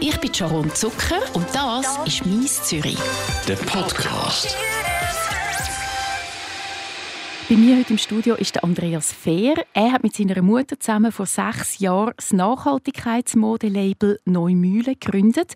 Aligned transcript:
Ich 0.00 0.16
bin 0.20 0.32
Sharon 0.32 0.72
Zucker 0.74 1.20
und 1.34 1.46
das 1.52 1.98
ist 2.06 2.24
«Mies 2.24 2.62
Zürich». 2.62 2.98
Der 3.48 3.56
Podcast. 3.56 4.56
Bei 7.48 7.56
mir 7.56 7.78
heute 7.78 7.94
im 7.94 7.98
Studio 7.98 8.36
ist 8.36 8.54
der 8.54 8.62
Andreas 8.62 9.12
Fehr. 9.12 9.54
Er 9.74 9.92
hat 9.92 10.04
mit 10.04 10.14
seiner 10.14 10.40
Mutter 10.40 10.78
zusammen 10.78 11.10
vor 11.10 11.26
sechs 11.26 11.80
Jahren 11.80 12.12
das 12.16 12.32
Nachhaltigkeitsmodelabel 12.32 14.20
Neumühle 14.24 14.94
gegründet 14.94 15.54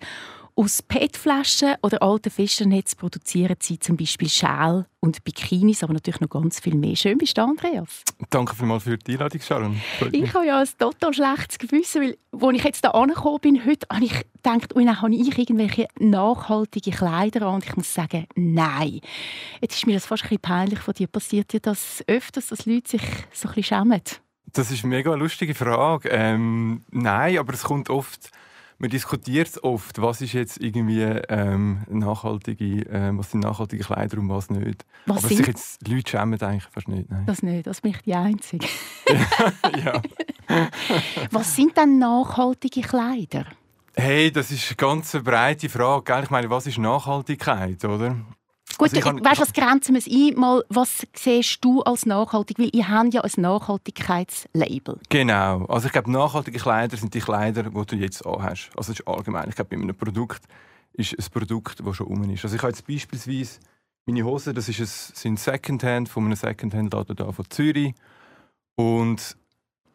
aus 0.55 0.82
PET-Flaschen 0.82 1.77
oder 1.82 2.03
alten 2.03 2.30
Fischernetz 2.30 2.95
produzieren 2.95 3.57
sie 3.61 3.79
zum 3.79 3.96
Beispiel 3.96 4.29
Schal 4.29 4.86
und 5.00 5.25
Bikinis, 5.25 5.82
aber 5.82 5.95
natürlich 5.95 6.21
noch 6.21 6.29
ganz 6.29 6.61
viel 6.61 6.75
mehr. 6.75 6.95
Schön 6.95 7.18
bist 7.18 7.39
du, 7.39 7.43
Andreas. 7.43 8.03
Danke 8.30 8.54
vielmals 8.54 8.85
für 8.85 8.99
die 8.99 9.12
Einladung, 9.12 9.41
Sharon. 9.41 9.80
Ich 10.12 10.35
habe 10.35 10.46
ja 10.46 10.61
ein 10.61 10.68
total 10.79 11.14
schlechtes 11.14 11.59
Gewissen, 11.59 12.03
weil 12.03 12.18
als 12.49 12.57
ich 12.57 12.64
jetzt 12.64 12.85
hier 12.85 12.95
angekommen 12.95 13.41
bin, 13.41 13.64
heute 13.64 13.86
habe 13.91 14.04
ich 14.04 14.12
gedacht, 14.43 14.75
oh, 14.75 14.80
habe 14.80 15.14
ich 15.14 15.39
irgendwelche 15.39 15.89
nachhaltige 15.99 16.90
Kleider 16.90 17.46
an 17.46 17.54
und 17.57 17.64
ich 17.64 17.76
muss 17.76 17.93
sagen, 17.93 18.26
nein. 18.34 19.00
Jetzt 19.61 19.76
ist 19.76 19.87
mir 19.87 19.95
das 19.95 20.07
fast 20.07 20.25
ein 20.25 20.29
bisschen 20.29 20.43
peinlich 20.43 20.79
von 20.81 20.95
dir. 20.95 21.07
Passiert 21.07 21.53
dir 21.53 21.61
das 21.61 22.04
öfters, 22.07 22.48
dass 22.48 22.67
Leute 22.67 22.90
sich 22.90 23.03
so 23.32 23.48
ein 23.48 23.54
bisschen 23.54 23.64
schämen? 23.64 24.03
Das 24.53 24.71
ist 24.71 24.84
eine 24.84 24.95
mega 24.96 25.14
lustige 25.14 25.54
Frage. 25.54 26.11
Ähm, 26.11 26.84
nein, 26.90 27.39
aber 27.39 27.54
es 27.54 27.62
kommt 27.62 27.89
oft 27.89 28.31
man 28.82 28.91
diskutiert 28.91 29.63
oft, 29.63 30.03
was 30.03 30.21
ist 30.21 30.32
jetzt 30.32 30.61
irgendwie 30.61 31.03
ähm, 31.03 31.85
nachhaltige, 31.89 32.83
ähm, 32.91 33.19
was 33.19 33.31
sind 33.31 33.41
nachhaltige 33.45 33.84
Kleider 33.84 34.19
und 34.19 34.28
was 34.28 34.50
nicht. 34.50 34.84
Was 35.06 35.19
Aber 35.19 35.28
sind... 35.28 35.36
sich 35.39 35.47
jetzt 35.47 35.89
Leute 35.89 36.11
schämen 36.11 36.42
eigentlich 36.42 36.64
fast 36.64 36.89
nicht. 36.89 37.09
Nein. 37.09 37.25
Das 37.25 37.45
nicht, 37.45 37.64
das 37.64 37.81
bin 37.81 37.92
ich 37.92 38.03
die 38.03 38.14
Einzige. 38.14 38.67
ja. 39.84 40.03
was 41.31 41.55
sind 41.55 41.77
denn 41.77 41.98
nachhaltige 41.98 42.81
Kleider? 42.81 43.47
Hey, 43.95 44.33
das 44.33 44.50
ist 44.50 44.69
eine 44.70 44.77
ganz 44.77 45.12
breite 45.12 45.69
Frage. 45.69 46.20
Ich 46.25 46.31
meine, 46.31 46.51
was 46.51 46.67
ist 46.67 46.78
Nachhaltigkeit, 46.78 47.84
oder? 47.84 48.17
Gut, 48.78 48.95
also 48.95 49.25
weißt, 49.25 49.41
was 49.41 49.53
grenzen 49.53 49.95
wir 49.95 49.98
es 49.98 50.06
ein? 50.06 50.39
Mal, 50.39 50.65
was 50.69 51.06
siehst 51.15 51.65
du 51.65 51.83
als 51.83 52.06
nachhaltig? 52.06 52.59
Weil 52.59 52.70
ihr 52.73 52.89
habt 52.89 53.15
ja 53.15 53.23
ein 53.23 53.31
Nachhaltigkeitslabel. 53.37 54.98
Genau. 55.09 55.65
Also 55.67 55.87
ich 55.87 55.92
glaube, 55.92 56.11
nachhaltige 56.11 56.59
Kleider 56.59 56.97
sind 56.97 57.15
die 57.15 57.20
Kleider, 57.20 57.65
die 57.65 57.87
du 57.87 57.97
jetzt 57.97 58.25
anhast. 58.27 58.70
Also 58.77 58.93
das 58.93 59.00
ist 59.00 59.09
allgemein. 59.09 59.48
Ich 59.48 59.55
glaube, 59.55 59.77
bei 59.77 59.83
einem 59.83 59.97
Produkt 59.97 60.43
ist 60.93 61.15
ein 61.19 61.25
Produkt, 61.33 61.81
das 61.84 61.97
schon 61.97 62.06
um 62.06 62.23
ist. 62.31 62.45
Also 62.45 62.56
ich 62.56 62.62
habe 62.62 62.73
jetzt 62.73 62.87
beispielsweise 62.87 63.61
meine 64.06 64.25
Hosen, 64.25 64.55
das 64.55 64.69
ist 64.69 64.81
ein, 64.81 64.87
sind 64.87 65.41
Secondhand 65.41 66.09
von 66.09 66.25
einem 66.25 66.37
Secondhand-Laden 66.37 67.33
von 67.33 67.50
Zürich. 67.50 67.95
Und 68.75 69.37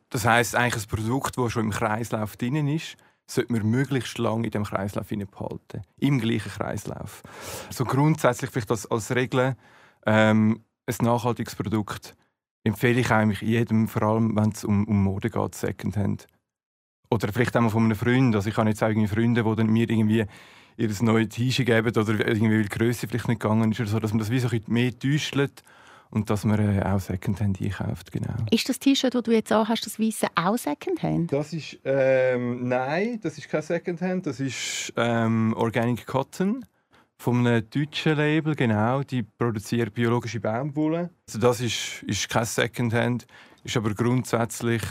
das 0.09 0.25
heißt 0.25 0.55
eigentlich 0.55 0.83
ein 0.83 0.88
Produkt, 0.88 1.38
das 1.38 1.52
schon 1.52 1.66
im 1.66 1.72
Kreislauf 1.72 2.38
drin 2.38 2.67
ist 2.67 2.98
sollte 3.30 3.52
man 3.52 3.70
möglichst 3.70 4.17
lange 4.17 4.45
in 4.45 4.52
dem 4.52 4.64
Kreislauf 4.64 5.09
behalten. 5.09 5.81
Im 5.97 6.20
gleichen 6.20 6.50
Kreislauf. 6.50 7.23
So 7.70 7.83
grundsätzlich 7.83 8.50
vielleicht 8.50 8.72
als, 8.72 8.89
als 8.89 9.14
Regel 9.14 9.56
ähm, 10.06 10.64
ein 10.86 11.06
nachhaltiges 11.06 11.55
Produkt 11.55 12.16
empfehle 12.64 13.02
ich 13.02 13.11
eigentlich 13.11 13.42
jedem, 13.42 13.88
vor 13.88 14.03
allem 14.03 14.36
wenn 14.36 14.52
es 14.52 14.64
um, 14.64 14.86
um 14.86 15.03
Mode 15.03 15.30
geht, 15.30 15.55
Secondhand. 15.55 16.28
Oder 17.09 17.31
vielleicht 17.31 17.55
auch 17.55 17.61
mal 17.61 17.70
von 17.70 17.86
einem 17.86 17.95
Freund. 17.95 18.36
Also 18.36 18.50
ich 18.50 18.58
habe 18.58 18.70
jetzt 18.70 18.83
auch 18.83 18.89
Freunde, 19.08 19.44
die 19.44 19.55
dann 19.55 19.67
mir 19.67 19.89
irgendwie 19.89 20.25
ihr 20.78 20.89
neues 21.02 21.30
T-Shirt 21.30 21.66
geben 21.66 21.95
oder 21.95 22.28
irgendwie 22.28 22.55
weil 22.55 22.64
die 22.64 22.70
Größe 22.70 23.08
vielleicht 23.08 23.28
nicht 23.28 23.39
gegangen 23.42 23.72
ist 23.72 23.80
oder 23.80 23.89
so, 23.89 24.00
dass 24.00 24.11
man 24.11 24.20
das 24.20 24.30
wie 24.30 24.39
so 24.39 24.48
ein 24.48 24.59
bisschen 24.59 24.73
mehr 24.73 24.98
täuscht 24.98 25.36
und 26.09 26.30
dass 26.30 26.45
man 26.45 26.59
äh, 26.59 26.81
auch 26.83 27.00
Secondhand 27.00 27.61
einkauft, 27.61 28.11
genau. 28.11 28.33
Ist 28.52 28.69
das 28.69 28.80
T-Shirt, 28.80 29.13
das 29.13 29.23
du 29.23 29.31
jetzt 29.31 29.52
auch 29.52 29.67
hast, 29.67 29.86
das 29.86 30.00
weiße 30.00 30.27
auch 30.36 30.58
Secondhand? 30.58 31.31
Das 31.31 31.53
ist, 31.53 31.80
ähm, 31.83 32.67
nein, 32.67 33.19
das 33.22 33.38
ist 33.38 33.49
kein 33.49 33.61
Secondhand, 33.61 34.25
das 34.25 34.39
ist 34.39 34.94
ähm, 34.95 35.53
Organic 35.55 36.05
Cotton 36.05 36.66
von 37.17 37.45
einem 37.45 37.69
deutschen 37.69 38.16
Label, 38.16 38.55
genau. 38.55 39.03
Die 39.03 39.23
produzieren 39.23 39.91
biologische 39.91 40.39
Baumwolle. 40.39 41.09
Also 41.27 41.39
das 41.39 41.61
ist, 41.61 42.03
ist 42.03 42.30
kein 42.30 42.45
Secondhand, 42.45 43.26
ist 43.64 43.76
aber 43.76 43.93
grundsätzlich 43.93 44.82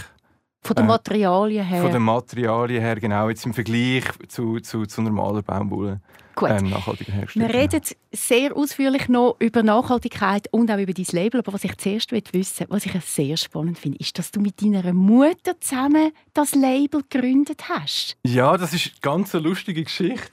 von 0.66 0.76
den 0.76 0.84
äh, 0.84 0.88
Materialien 0.88 1.64
her? 1.64 1.82
Von 1.82 1.92
den 1.92 2.02
Materialien 2.02 2.82
her, 2.82 2.96
genau. 3.00 3.28
Jetzt 3.28 3.46
im 3.46 3.54
Vergleich 3.54 4.04
zu, 4.28 4.60
zu, 4.60 4.86
zu 4.86 5.02
normaler 5.02 5.42
Baumwolle. 5.42 6.00
Gut. 6.36 6.50
Ähm, 6.50 6.68
nachhaltiger 6.68 7.14
herstellen. 7.14 7.48
Wir 7.48 7.54
reden 7.54 7.80
sehr 8.12 8.54
ausführlich 8.54 9.08
noch 9.08 9.36
über 9.38 9.62
Nachhaltigkeit 9.62 10.48
und 10.52 10.70
auch 10.70 10.76
über 10.78 10.92
dein 10.92 11.06
Label. 11.12 11.40
Aber 11.40 11.54
was 11.54 11.64
ich 11.64 11.74
zuerst 11.78 12.12
wissen 12.12 12.66
was 12.68 12.84
ich 12.84 12.92
sehr 13.02 13.38
spannend 13.38 13.78
finde, 13.78 13.98
ist, 13.98 14.18
dass 14.18 14.32
du 14.32 14.40
mit 14.40 14.60
deiner 14.60 14.92
Mutter 14.92 15.58
zusammen 15.58 16.12
das 16.34 16.54
Label 16.54 17.02
gegründet 17.08 17.70
hast. 17.70 18.18
Ja, 18.22 18.58
das 18.58 18.74
ist 18.74 18.92
eine 18.92 19.00
ganz 19.00 19.32
lustige 19.32 19.82
Geschichte. 19.82 20.30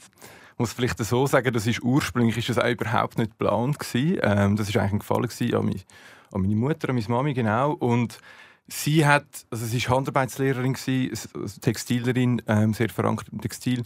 Ich 0.53 0.59
muss 0.59 0.73
vielleicht 0.73 0.99
so 0.99 1.25
sagen, 1.25 1.53
das 1.53 1.67
ist 1.67 1.81
ursprünglich 1.81 2.37
ist 2.37 2.49
das 2.49 2.59
auch 2.59 2.69
überhaupt 2.69 3.17
nicht 3.17 3.31
geplant 3.31 3.77
Ähm, 3.93 4.57
das 4.57 4.67
ist 4.67 4.75
eigentlich 4.75 4.93
ein 4.93 4.99
Gefallen 4.99 5.55
an 5.55 5.65
meine, 5.65 5.79
an 6.33 6.41
meine 6.41 6.55
Mutter, 6.55 6.89
an 6.89 6.95
meine 6.95 7.07
Mami 7.07 7.33
genau. 7.33 7.71
Und 7.71 8.19
sie 8.81 9.05
hat, 9.05 9.25
also 9.49 9.65
sie 9.65 9.77
ist 9.77 9.89
Handarbeitslehrerin 9.89 10.75
Textilerin, 11.61 12.41
ähm, 12.47 12.73
sehr 12.73 12.89
verankert 12.89 13.29
im 13.31 13.41
Textil 13.41 13.83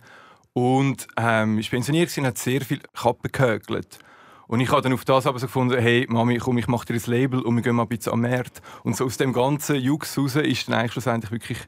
und 0.53 1.07
ähm, 1.17 1.59
ist 1.59 1.69
pensioniert 1.69 2.15
und 2.17 2.25
hat 2.25 2.37
sehr 2.37 2.61
viel 2.61 2.79
Kappen 2.93 3.31
gehökelt. 3.31 3.99
Und 4.47 4.61
ich 4.61 4.71
habe 4.71 4.81
dann 4.81 4.93
auf 4.93 5.03
das 5.03 5.27
aber 5.27 5.39
so 5.39 5.47
gefunden, 5.47 5.77
hey 5.77 6.05
Mami, 6.09 6.37
komm, 6.37 6.57
ich 6.57 6.67
mache 6.67 6.85
dir 6.85 6.93
ein 6.93 7.01
Label 7.05 7.41
und 7.41 7.55
wir 7.55 7.63
gehen 7.63 7.75
mal 7.75 7.83
ein 7.83 7.89
bisschen 7.89 8.13
am 8.13 8.21
Markt. 8.21 8.61
Und 8.83 8.95
so 8.95 9.05
aus 9.05 9.17
dem 9.17 9.33
ganzen 9.33 9.75
Jux 9.75 10.17
raus 10.17 10.37
ist 10.37 10.67
dann 10.67 10.75
eigentlich 10.75 10.93
schlussendlich 10.93 11.31
wirklich 11.31 11.59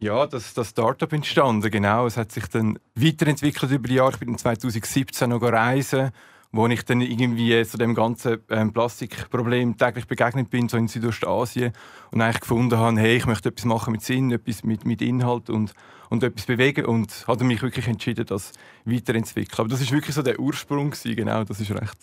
ja, 0.00 0.26
das, 0.26 0.52
das 0.52 0.70
Startup 0.70 1.10
entstanden. 1.10 1.70
Genau, 1.70 2.06
es 2.06 2.18
hat 2.18 2.30
sich 2.30 2.46
dann 2.48 2.78
weiterentwickelt 2.94 3.72
über 3.72 3.88
die 3.88 3.94
Jahre. 3.94 4.12
Ich 4.12 4.18
bin 4.18 4.36
2017 4.36 5.30
noch 5.30 5.40
reisen, 5.40 6.10
wo 6.54 6.66
ich 6.68 6.84
dann 6.84 7.00
irgendwie 7.00 7.62
so 7.64 7.78
dem 7.78 7.94
ganzen 7.94 8.38
ähm, 8.50 8.72
Plastikproblem 8.72 9.76
täglich 9.76 10.06
begegnet 10.06 10.50
bin, 10.50 10.68
so 10.68 10.76
in 10.76 10.88
Südostasien 10.88 11.72
und 12.12 12.20
eigentlich 12.20 12.40
gefunden 12.40 12.78
habe, 12.78 13.00
hey, 13.00 13.16
ich 13.16 13.26
möchte 13.26 13.48
etwas 13.48 13.64
machen 13.64 13.92
mit 13.92 14.02
Sinn, 14.02 14.30
etwas 14.30 14.62
mit, 14.62 14.84
mit 14.84 15.02
Inhalt 15.02 15.50
und 15.50 15.74
und 16.10 16.22
etwas 16.22 16.46
bewegen 16.46 16.86
und 16.86 17.24
habe 17.26 17.44
mich 17.44 17.62
wirklich 17.62 17.86
entschieden, 17.86 18.26
das 18.26 18.52
weiterzuentwickeln. 18.84 19.58
Aber 19.58 19.68
das 19.68 19.80
ist 19.80 19.92
wirklich 19.92 20.14
so 20.14 20.22
der 20.22 20.38
Ursprung 20.38 20.90
gewesen, 20.90 21.16
genau. 21.16 21.44
Das 21.44 21.60
ist 21.60 21.70
recht, 21.70 21.98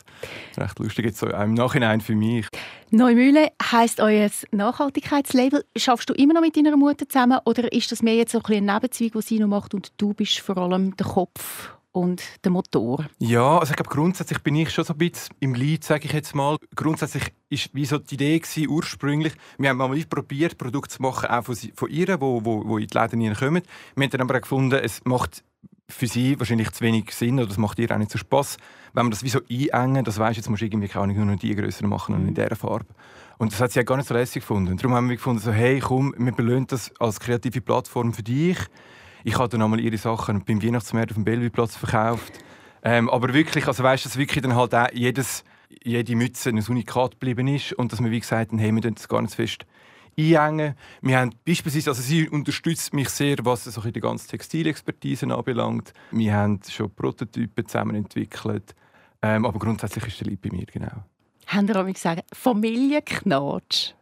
recht 0.58 0.80
lustig 0.80 1.06
jetzt 1.06 1.20
so 1.20 1.28
im 1.28 1.54
Nachhinein 1.54 2.02
für 2.02 2.16
mich. 2.16 2.48
Neumühle 2.90 3.52
heisst 3.72 4.00
euer 4.00 4.30
Nachhaltigkeitslabel. 4.52 5.64
Schaffst 5.78 6.10
du 6.10 6.14
immer 6.14 6.34
noch 6.34 6.42
mit 6.42 6.58
deiner 6.58 6.76
Mutter 6.76 7.08
zusammen 7.08 7.40
oder 7.46 7.72
ist 7.72 7.92
das 7.92 8.02
mehr 8.02 8.16
jetzt 8.16 8.34
so 8.34 8.42
ein, 8.44 8.54
ein 8.54 8.66
Nebenzweig, 8.66 9.16
was 9.16 9.28
sie 9.28 9.40
noch 9.40 9.48
macht 9.48 9.74
und 9.74 9.94
du 9.98 10.14
bist 10.14 10.40
vor 10.40 10.58
allem 10.58 10.96
der 10.98 11.08
Kopf 11.08 11.72
und 11.91 12.24
der 12.44 12.52
Motor? 12.52 13.06
Ja, 13.19 13.59
also 13.59 13.72
ich 13.72 13.75
glaube, 13.75 13.90
grundsätzlich 13.90 14.40
bin 14.40 14.56
ich 14.56 14.72
schon 14.72 14.85
so 14.85 14.94
ein 14.94 14.97
bisschen 14.97 15.35
im 15.40 15.53
Lead, 15.53 15.84
sage 15.84 16.06
ich 16.06 16.13
jetzt 16.13 16.35
mal. 16.35 16.57
Grundsätzlich 16.75 17.34
ist 17.50 17.74
wie 17.74 17.85
so 17.85 17.97
die 17.97 18.16
Idee 18.16 18.40
gewesen, 18.40 18.69
ursprünglich, 18.69 19.34
wir 19.57 19.69
haben 19.69 19.78
mal 19.78 20.06
probiert, 20.09 20.57
Produkte 20.57 20.96
zu 20.96 21.02
machen, 21.02 21.29
auch 21.29 21.44
von, 21.44 21.56
von 21.56 21.90
ihr, 21.90 22.19
wo, 22.22 22.44
wo, 22.46 22.63
wo 22.66 22.78
in 22.78 22.88
die 22.88 22.97
Läden 22.97 23.34
kommen. 23.35 23.63
Wir 23.96 24.03
haben 24.03 24.12
dann 24.12 24.22
aber 24.22 24.40
gefunden, 24.40 24.79
es 24.81 25.02
macht 25.06 25.44
für 25.91 26.07
sie 26.07 26.40
wahrscheinlich 26.40 26.72
zu 26.72 26.84
wenig 26.84 27.12
Sinn 27.12 27.40
oder 27.40 27.52
es 27.52 27.57
macht 27.57 27.78
ihr 27.79 27.91
auch 27.91 27.97
nicht 27.97 28.12
so 28.12 28.18
Spaß, 28.18 28.58
wenn 28.94 29.06
man 29.06 29.12
das 29.12 29.23
wie 29.23 29.29
so 29.29 29.40
einengen, 29.72 30.03
das 30.03 30.18
weißt 30.18 30.38
jetzt 30.38 30.50
musst 30.50 30.62
du 30.62 30.66
irgendwie 30.66 30.88
keine 30.88 31.13
nur 31.13 31.25
noch 31.25 31.40
die 31.40 31.56
größer 31.56 31.85
machen 31.88 32.16
und 32.16 32.28
in 32.28 32.34
dieser 32.34 32.56
Farbe. 32.56 32.85
Und 33.38 33.52
das 33.52 33.59
hat 33.59 33.72
sie 33.72 33.79
ja 33.79 33.84
gar 33.84 33.97
nicht 33.97 34.08
so 34.08 34.13
lässig 34.13 34.41
gefunden. 34.41 34.78
Darum 34.78 34.94
haben 34.96 35.09
wir 35.09 35.16
gefunden, 35.16 35.41
so, 35.41 35.52
hey, 35.52 35.79
komm, 35.79 36.13
wir 36.18 36.31
belohnen 36.31 36.68
das 36.68 36.91
als 37.00 37.19
kreative 37.19 37.62
Plattform 37.62 38.13
für 38.13 38.23
dich. 38.23 38.58
Ich 39.24 39.38
habe 39.38 39.50
dann 39.50 39.62
einmal 39.62 39.80
ihre 39.80 39.98
Sachen 39.98 40.44
beim 40.44 40.62
Weihnachtsmarkt 40.64 41.12
auf 41.12 41.16
dem 41.16 41.26
Bellevue-Platz 41.26 41.76
verkauft. 41.76 42.34
Ähm, 42.84 43.09
aber 43.09 43.34
wirklich, 43.34 43.68
also 43.68 43.84
weißt, 43.84 44.06
dass 44.06 44.18
wirklich 44.18 44.42
dann 44.42 44.56
halt 44.56 44.74
auch 44.74 44.88
jedes, 44.94 45.44
jede 45.84 46.16
Mütze 46.16 46.50
ein 46.50 46.64
Unikat 46.68 47.12
geblieben 47.12 47.48
ist 47.48 47.74
und 47.74 47.92
dass 47.92 48.04
wir 48.04 48.09
wie 48.09 48.20
gesagt 48.20 48.52
haben, 48.52 48.58
hey, 48.58 48.72
wir 48.72 48.82
das 48.82 49.08
gar 49.08 49.22
nicht 49.22 49.36
fest 49.36 49.66
einengen. 50.18 50.76
Wir 51.02 51.20
haben 51.20 51.32
beispielsweise, 51.46 51.92
also 51.92 52.02
sie 52.02 52.28
unterstützt 52.28 52.94
mich 52.94 53.09
sehr, 53.09 53.38
was 53.44 53.64
so 53.66 53.82
die 53.82 54.00
ganze 54.00 54.28
Textilexpertise 54.28 55.34
anbelangt. 55.34 55.94
Wir 56.12 56.34
haben 56.34 56.59
schon 56.70 56.94
Prototypen 56.94 57.66
zusammen 57.66 57.96
entwickelt, 57.96 58.76
ähm, 59.22 59.46
aber 59.46 59.59
grundsätzlich 59.59 60.08
ist 60.08 60.20
der 60.20 60.28
Lieb 60.28 60.41
bei 60.41 60.50
mir, 60.52 60.66
genau. 60.66 61.03
Haben 61.47 61.68
Sie 61.68 61.76
auch 61.76 61.85
gesagt, 61.85 62.23
Familienknatsch? 62.34 63.94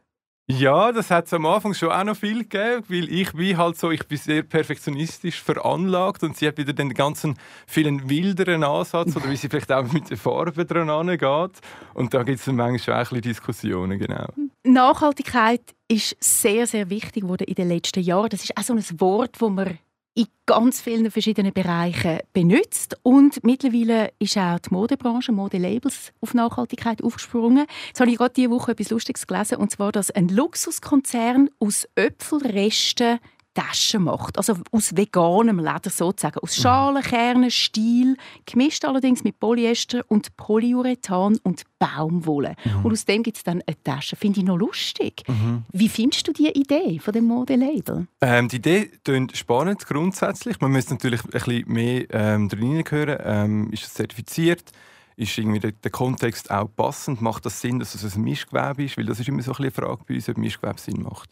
Ja, 0.52 0.92
das 0.92 1.12
hat 1.12 1.28
es 1.28 1.34
am 1.34 1.46
Anfang 1.46 1.76
schon 1.76 1.92
auch 1.92 2.04
noch 2.04 2.18
viel 2.18 2.40
gegeben, 2.40 2.84
weil 2.88 3.08
ich 3.14 3.34
bin 3.34 3.56
halt 3.56 3.78
so, 3.78 3.92
ich 3.92 4.08
bin 4.08 4.18
sehr 4.18 4.42
perfektionistisch 4.42 5.40
veranlagt 5.44 6.24
und 6.24 6.38
sie 6.38 6.48
hat 6.48 6.58
wieder 6.58 6.74
den 6.74 6.96
ganzen 6.96 7.38
vielen 7.68 8.10
wilderen 8.10 8.64
Ansatz 8.64 9.16
oder 9.16 9.30
wie 9.30 9.36
sie 9.36 9.48
vielleicht 9.48 9.72
auch 9.72 9.92
mit 9.92 10.10
den 10.10 10.18
Farben 10.18 10.68
dran 10.68 11.08
geht. 11.08 11.62
Und 11.94 12.16
da 12.16 12.24
gibt 12.24 12.40
es 12.40 12.48
manchmal 12.48 12.80
schon 12.80 12.94
ein 12.96 13.00
bisschen 13.02 13.22
Diskussionen, 13.22 14.00
genau. 14.00 14.26
Nachhaltigkeit 14.64 15.62
ist 15.88 16.16
sehr, 16.20 16.66
sehr 16.66 16.90
wichtig 16.90 17.22
geworden 17.24 17.44
in 17.44 17.54
den 17.54 17.70
letzten 17.70 18.02
Jahren. 18.02 18.30
Das 18.30 18.44
ist 18.44 18.58
auch 18.58 18.64
so 18.64 18.74
ein 18.74 18.84
Wort, 19.00 19.38
das 19.40 19.50
man 19.50 19.78
in 20.20 20.28
ganz 20.46 20.82
vielen 20.82 21.10
verschiedenen 21.12 21.54
Bereichen 21.54 22.20
benutzt. 22.34 22.98
Und 23.04 23.42
mittlerweile 23.46 24.12
ist 24.20 24.38
auch 24.38 24.60
die 24.60 24.74
Modebranche, 24.74 25.32
Modelabels 25.32 26.12
auf 26.20 26.34
Nachhaltigkeit 26.34 27.02
aufgesprungen. 27.02 27.66
Jetzt 27.88 28.02
habe 28.02 28.12
ich 28.12 28.18
gerade 28.18 28.34
diese 28.34 28.50
Woche 28.50 28.74
etwas 28.74 28.90
Lustiges 28.90 29.28
gelesen, 29.28 29.60
und 29.60 29.72
zwar, 29.72 29.94
dass 29.94 30.12
ein 30.12 30.28
Luxuskonzern 30.28 31.50
aus 31.60 31.88
Öpfelresten 31.96 33.20
Taschen 33.60 34.04
macht. 34.04 34.38
Also 34.38 34.56
aus 34.72 34.96
veganem 34.96 35.60
Leder 35.60 35.90
sozusagen. 35.90 36.40
Aus 36.40 36.56
Schalen, 36.56 37.04
Kernen, 37.04 37.52
Stiel, 37.52 38.16
gemischt 38.46 38.86
allerdings 38.86 39.24
mit 39.24 39.40
Polyester 39.40 40.04
und 40.08 40.36
Polyurethan 40.38 41.38
und 41.44 41.64
Baumwolle. 41.78 42.56
Mhm. 42.64 42.86
Und 42.86 42.92
aus 42.94 43.06
dem 43.06 43.24
gibt 43.24 43.38
es 43.38 43.44
dann 43.44 43.62
eine 43.66 43.84
Tasche. 43.84 44.16
Finde 44.16 44.40
ich 44.40 44.46
noch 44.46 44.58
lustig. 44.58 45.24
Mhm. 45.28 45.64
Wie 45.72 45.90
findest 45.90 46.28
du 46.28 46.34
die 46.34 46.50
Idee 46.50 47.00
von 47.00 47.14
dem 47.14 47.26
Modelabel? 47.26 48.08
Ähm, 48.22 48.48
die 48.48 48.58
Idee 48.58 48.92
klingt 49.04 49.36
spannend 49.36 49.86
grundsätzlich. 49.86 50.60
Man 50.62 50.72
müsste 50.72 50.94
natürlich 50.94 51.24
ein 51.26 51.32
bisschen 51.32 51.64
mehr 51.68 52.06
ähm, 52.12 52.50
drin 52.50 52.84
hören. 52.90 53.18
Ähm, 53.24 53.72
ist 53.72 53.84
es 53.84 53.94
zertifiziert? 53.94 54.72
ist 55.18 55.38
irgendwie 55.38 55.60
der, 55.60 55.74
der, 55.74 55.92
Kontext 55.92 56.50
auch 56.50 56.70
passend? 56.74 57.22
Macht 57.22 57.46
das 57.46 57.60
Sinn, 57.60 57.80
dass 57.80 57.94
es 57.94 58.16
ein 58.16 58.24
Mischgewebe 58.24 58.86
ist? 58.86 58.98
Weil 58.98 59.04
das 59.04 59.20
ist 59.20 59.28
immer 59.28 59.42
so 59.42 59.52
eine 59.52 59.70
Frage 59.70 60.00
bei 60.08 60.16
uns, 60.16 60.30
ob 60.30 60.38
Mischgewebe 60.38 60.80
Sinn 60.80 61.02
macht. 61.02 61.30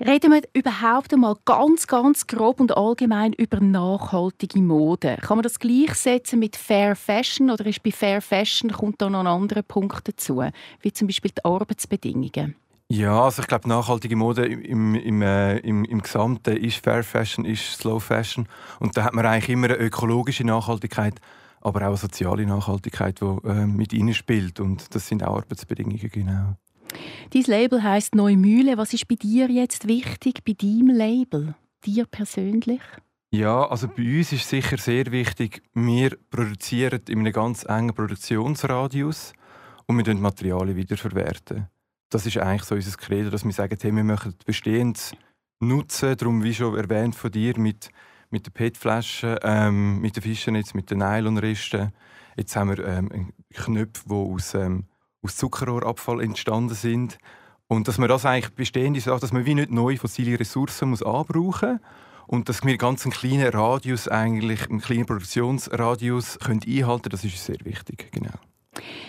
Reden 0.00 0.32
wir 0.32 0.42
überhaupt 0.54 1.12
einmal 1.12 1.36
ganz, 1.44 1.86
ganz 1.86 2.26
grob 2.26 2.58
und 2.58 2.76
allgemein 2.76 3.32
über 3.32 3.60
nachhaltige 3.60 4.58
Mode. 4.58 5.18
Kann 5.20 5.38
man 5.38 5.42
das 5.44 5.60
gleichsetzen 5.60 6.40
mit 6.40 6.56
Fair 6.56 6.96
Fashion 6.96 7.50
oder 7.50 7.64
ist 7.66 7.82
bei 7.82 7.92
Fair 7.92 8.20
Fashion 8.20 8.72
kommt 8.72 9.00
da 9.00 9.08
noch 9.08 9.20
ein 9.20 9.28
anderer 9.28 9.62
Punkt 9.62 10.08
dazu, 10.08 10.42
wie 10.80 10.92
zum 10.92 11.06
Beispiel 11.06 11.30
die 11.30 11.44
Arbeitsbedingungen? 11.44 12.56
Ja, 12.88 13.22
also 13.22 13.42
ich 13.42 13.48
glaube, 13.48 13.68
nachhaltige 13.68 14.16
Mode 14.16 14.46
im, 14.46 14.94
im, 14.96 15.22
äh, 15.22 15.58
im, 15.58 15.84
im 15.84 16.02
Gesamten 16.02 16.56
ist 16.56 16.82
Fair 16.84 17.04
Fashion, 17.04 17.44
ist 17.44 17.78
Slow 17.78 18.00
Fashion 18.00 18.48
und 18.80 18.96
da 18.96 19.04
hat 19.04 19.14
man 19.14 19.24
eigentlich 19.24 19.48
immer 19.48 19.68
eine 19.68 19.76
ökologische 19.76 20.44
Nachhaltigkeit 20.44 21.20
aber 21.64 21.80
auch 21.80 21.86
eine 21.86 21.96
soziale 21.96 22.44
Nachhaltigkeit, 22.44 23.20
die 23.20 23.48
äh, 23.48 23.66
mit 23.66 23.92
ihnen 23.94 24.12
spielt. 24.12 24.60
Und 24.60 24.94
das 24.94 25.08
sind 25.08 25.24
auch 25.24 25.36
Arbeitsbedingungen, 25.38 26.10
genau. 26.12 26.56
Dein 27.30 27.42
Label 27.42 27.82
heißt 27.82 28.14
Neumühle. 28.14 28.76
Was 28.76 28.92
ist 28.92 29.08
bei 29.08 29.14
dir 29.14 29.50
jetzt 29.50 29.88
wichtig, 29.88 30.44
bei 30.44 30.52
deinem 30.52 30.88
Label? 30.88 31.54
Dir 31.84 32.06
persönlich? 32.06 32.80
Ja, 33.30 33.66
also 33.66 33.88
bei 33.88 34.18
uns 34.18 34.32
ist 34.32 34.48
sicher 34.48 34.78
sehr 34.78 35.10
wichtig, 35.10 35.62
wir 35.74 36.16
produzieren 36.30 37.00
in 37.08 37.18
einem 37.18 37.32
ganz 37.32 37.64
engen 37.64 37.94
Produktionsradius 37.94 39.32
und 39.86 40.06
wir 40.06 40.14
Materialien 40.14 40.76
wiederverwerten. 40.76 41.68
Das 42.10 42.26
ist 42.26 42.38
eigentlich 42.38 42.62
so 42.62 42.76
unser 42.76 42.96
Credo, 42.96 43.30
dass 43.30 43.44
wir 43.44 43.52
sagen, 43.52 43.76
hey, 43.80 43.94
wir 43.94 44.04
möchten 44.04 44.34
Bestehendes 44.46 45.16
nutzen, 45.58 46.16
darum 46.16 46.44
wie 46.44 46.54
schon 46.54 46.76
erwähnt 46.76 47.16
von 47.16 47.32
dir, 47.32 47.58
mit 47.58 47.90
mit 48.34 48.46
den 48.46 48.52
PET-Flaschen, 48.52 49.36
ähm, 49.42 50.00
mit 50.00 50.16
den 50.16 50.22
Fischernetz, 50.22 50.74
mit 50.74 50.90
den 50.90 50.98
Nylonristen. 50.98 51.92
Jetzt 52.36 52.56
haben 52.56 52.76
wir 52.76 52.84
ähm, 52.84 53.32
Knöpfe, 53.54 54.04
die 54.08 54.12
aus, 54.14 54.54
ähm, 54.54 54.86
aus 55.24 55.36
Zuckerrohrabfall 55.36 56.20
entstanden 56.20 56.74
sind. 56.74 57.18
Und 57.66 57.88
dass 57.88 57.98
man 57.98 58.08
das 58.08 58.26
eigentlich 58.26 58.54
bestehende 58.54 59.00
Sachen, 59.00 59.20
dass 59.20 59.32
man 59.32 59.46
wie 59.46 59.54
nicht 59.54 59.70
neue 59.70 59.96
fossile 59.96 60.38
Ressourcen 60.38 60.90
muss 60.90 61.02
anbrauchen 61.02 61.80
und 62.26 62.48
dass 62.48 62.62
wir 62.64 62.76
ganz 62.76 63.04
einen 63.04 63.12
kleinen 63.12 63.48
Radius 63.48 64.06
eigentlich, 64.06 64.68
einen 64.68 64.80
kleinen 64.80 65.06
Produktionsradius 65.06 66.38
können 66.38 66.60
einhalten, 66.66 67.08
das 67.08 67.24
ist 67.24 67.44
sehr 67.44 67.58
wichtig, 67.64 68.10
genau. 68.12 68.34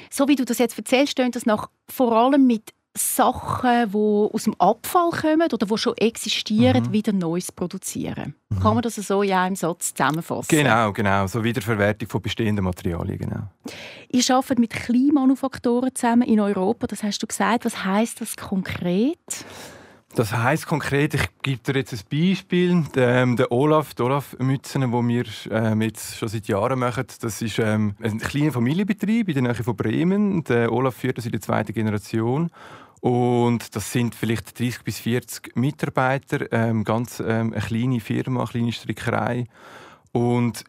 So 0.10 0.28
wie 0.28 0.36
du 0.36 0.46
das 0.46 0.58
jetzt 0.58 0.78
erzählst, 0.78 1.14
stöhnt 1.14 1.36
das 1.36 1.46
nach 1.46 1.70
vor 1.90 2.14
allem 2.14 2.48
mit 2.48 2.72
Sachen, 2.98 3.92
die 3.92 3.98
aus 4.34 4.44
dem 4.44 4.56
Abfall 4.60 5.12
kommen 5.12 5.50
oder 5.52 5.66
die 5.66 5.78
schon 5.78 5.98
existieren, 5.98 6.84
mhm. 6.84 6.92
wieder 6.94 7.12
Neues 7.14 7.52
produzieren. 7.52 8.36
Mhm. 8.50 8.60
Kann 8.60 8.74
man 8.76 8.84
das 8.84 8.96
so 8.96 9.22
in 9.22 9.34
einem 9.34 9.56
Satz 9.56 9.94
zusammenfassen? 9.94 10.48
Genau, 10.50 10.94
genau. 10.94 11.28
So 11.28 11.44
Wiederverwertung 11.44 12.08
von 12.08 12.22
bestehenden 12.22 12.64
Materialien, 12.64 13.18
genau. 13.18 13.50
Ihr 14.10 14.24
arbeitet 14.36 14.60
mit 14.60 14.72
Kleinmanufaktoren 14.72 15.94
zusammen 15.94 16.24
in 16.24 16.40
Europa, 16.40 16.88
das 16.88 17.04
hast 17.04 17.22
du 17.22 17.28
gesagt. 17.28 17.66
Was 17.66 17.84
heißt 17.84 18.22
das 18.22 18.38
konkret? 18.38 19.18
Das 20.16 20.32
heißt 20.32 20.66
konkret, 20.66 21.14
ich 21.14 21.28
gebe 21.42 21.60
dir 21.62 21.80
jetzt 21.80 21.92
ein 21.92 22.00
Beispiel. 22.10 22.86
Der, 22.96 23.24
ähm, 23.24 23.36
der 23.36 23.52
Olaf, 23.52 23.94
die 23.96 24.02
Olaf-Mützen, 24.02 24.82
die 24.82 24.88
wir 24.88 25.26
ähm, 25.52 25.82
jetzt 25.82 26.18
schon 26.18 26.30
seit 26.30 26.48
Jahren 26.48 26.80
machen, 26.80 27.06
das 27.20 27.42
ist 27.42 27.60
ähm, 27.60 27.96
ein 28.02 28.20
kleiner 28.20 28.54
Familienbetrieb 28.54 29.28
in 29.28 29.34
der 29.34 29.44
Nähe 29.44 29.56
von 29.56 29.76
Bremen. 29.76 30.42
Der 30.46 30.72
Olaf 30.72 30.96
führt 30.96 31.18
das 31.18 31.26
in 31.26 31.34
der 31.34 31.42
zweiten 31.42 31.74
Generation. 31.74 32.50
Und 33.02 33.76
das 33.76 33.92
sind 33.92 34.16
vielleicht 34.16 34.58
30 34.60 34.84
bis 34.84 35.00
40 35.00 35.56
Mitarbeiter, 35.56 36.52
ähm, 36.52 36.84
ganz 36.84 37.20
ähm, 37.20 37.54
eine 37.54 37.62
kleine 37.62 38.00
Firma, 38.00 38.42
eine 38.42 38.50
kleine 38.50 38.72
Strickerei. 38.72 39.46
Und 40.12 40.64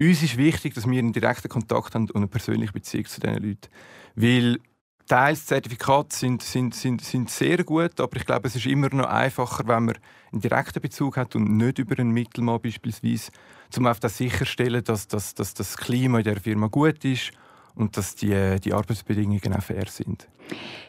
uns 0.00 0.22
ist 0.22 0.36
wichtig, 0.36 0.74
dass 0.74 0.88
wir 0.88 0.98
einen 0.98 1.12
direkten 1.12 1.48
Kontakt 1.48 1.94
haben 1.94 2.04
und 2.10 2.16
eine 2.16 2.26
persönliche 2.28 2.72
Beziehung 2.72 3.06
zu 3.06 3.20
diesen 3.20 3.42
Leuten. 3.42 3.68
Weil 4.14 4.58
Teils 5.06 5.44
Zertifikate 5.44 6.16
sind, 6.16 6.42
sind, 6.42 6.74
sind, 6.74 7.02
sind 7.02 7.28
sehr 7.28 7.62
gut, 7.62 8.00
aber 8.00 8.16
ich 8.16 8.24
glaube, 8.24 8.48
es 8.48 8.56
ist 8.56 8.64
immer 8.64 8.88
noch 8.88 9.06
einfacher, 9.06 9.66
wenn 9.66 9.84
man 9.84 9.98
einen 10.32 10.40
direkten 10.40 10.80
Bezug 10.80 11.18
hat 11.18 11.36
und 11.36 11.58
nicht 11.58 11.78
über 11.78 11.98
einen 11.98 12.12
Mittelmann 12.12 12.60
beispielsweise, 12.62 13.30
um 13.76 13.86
auf 13.86 14.00
das 14.00 14.16
sicherstellen, 14.16 14.82
dass, 14.82 15.06
dass, 15.06 15.34
dass 15.34 15.52
das 15.52 15.76
Klima 15.76 16.18
in 16.18 16.24
der 16.24 16.40
Firma 16.40 16.68
gut 16.68 17.04
ist 17.04 17.32
und 17.74 17.96
dass 17.96 18.14
die, 18.14 18.58
die 18.60 18.72
Arbeitsbedingungen 18.72 19.54
auch 19.54 19.62
fair 19.62 19.86
sind. 19.86 20.28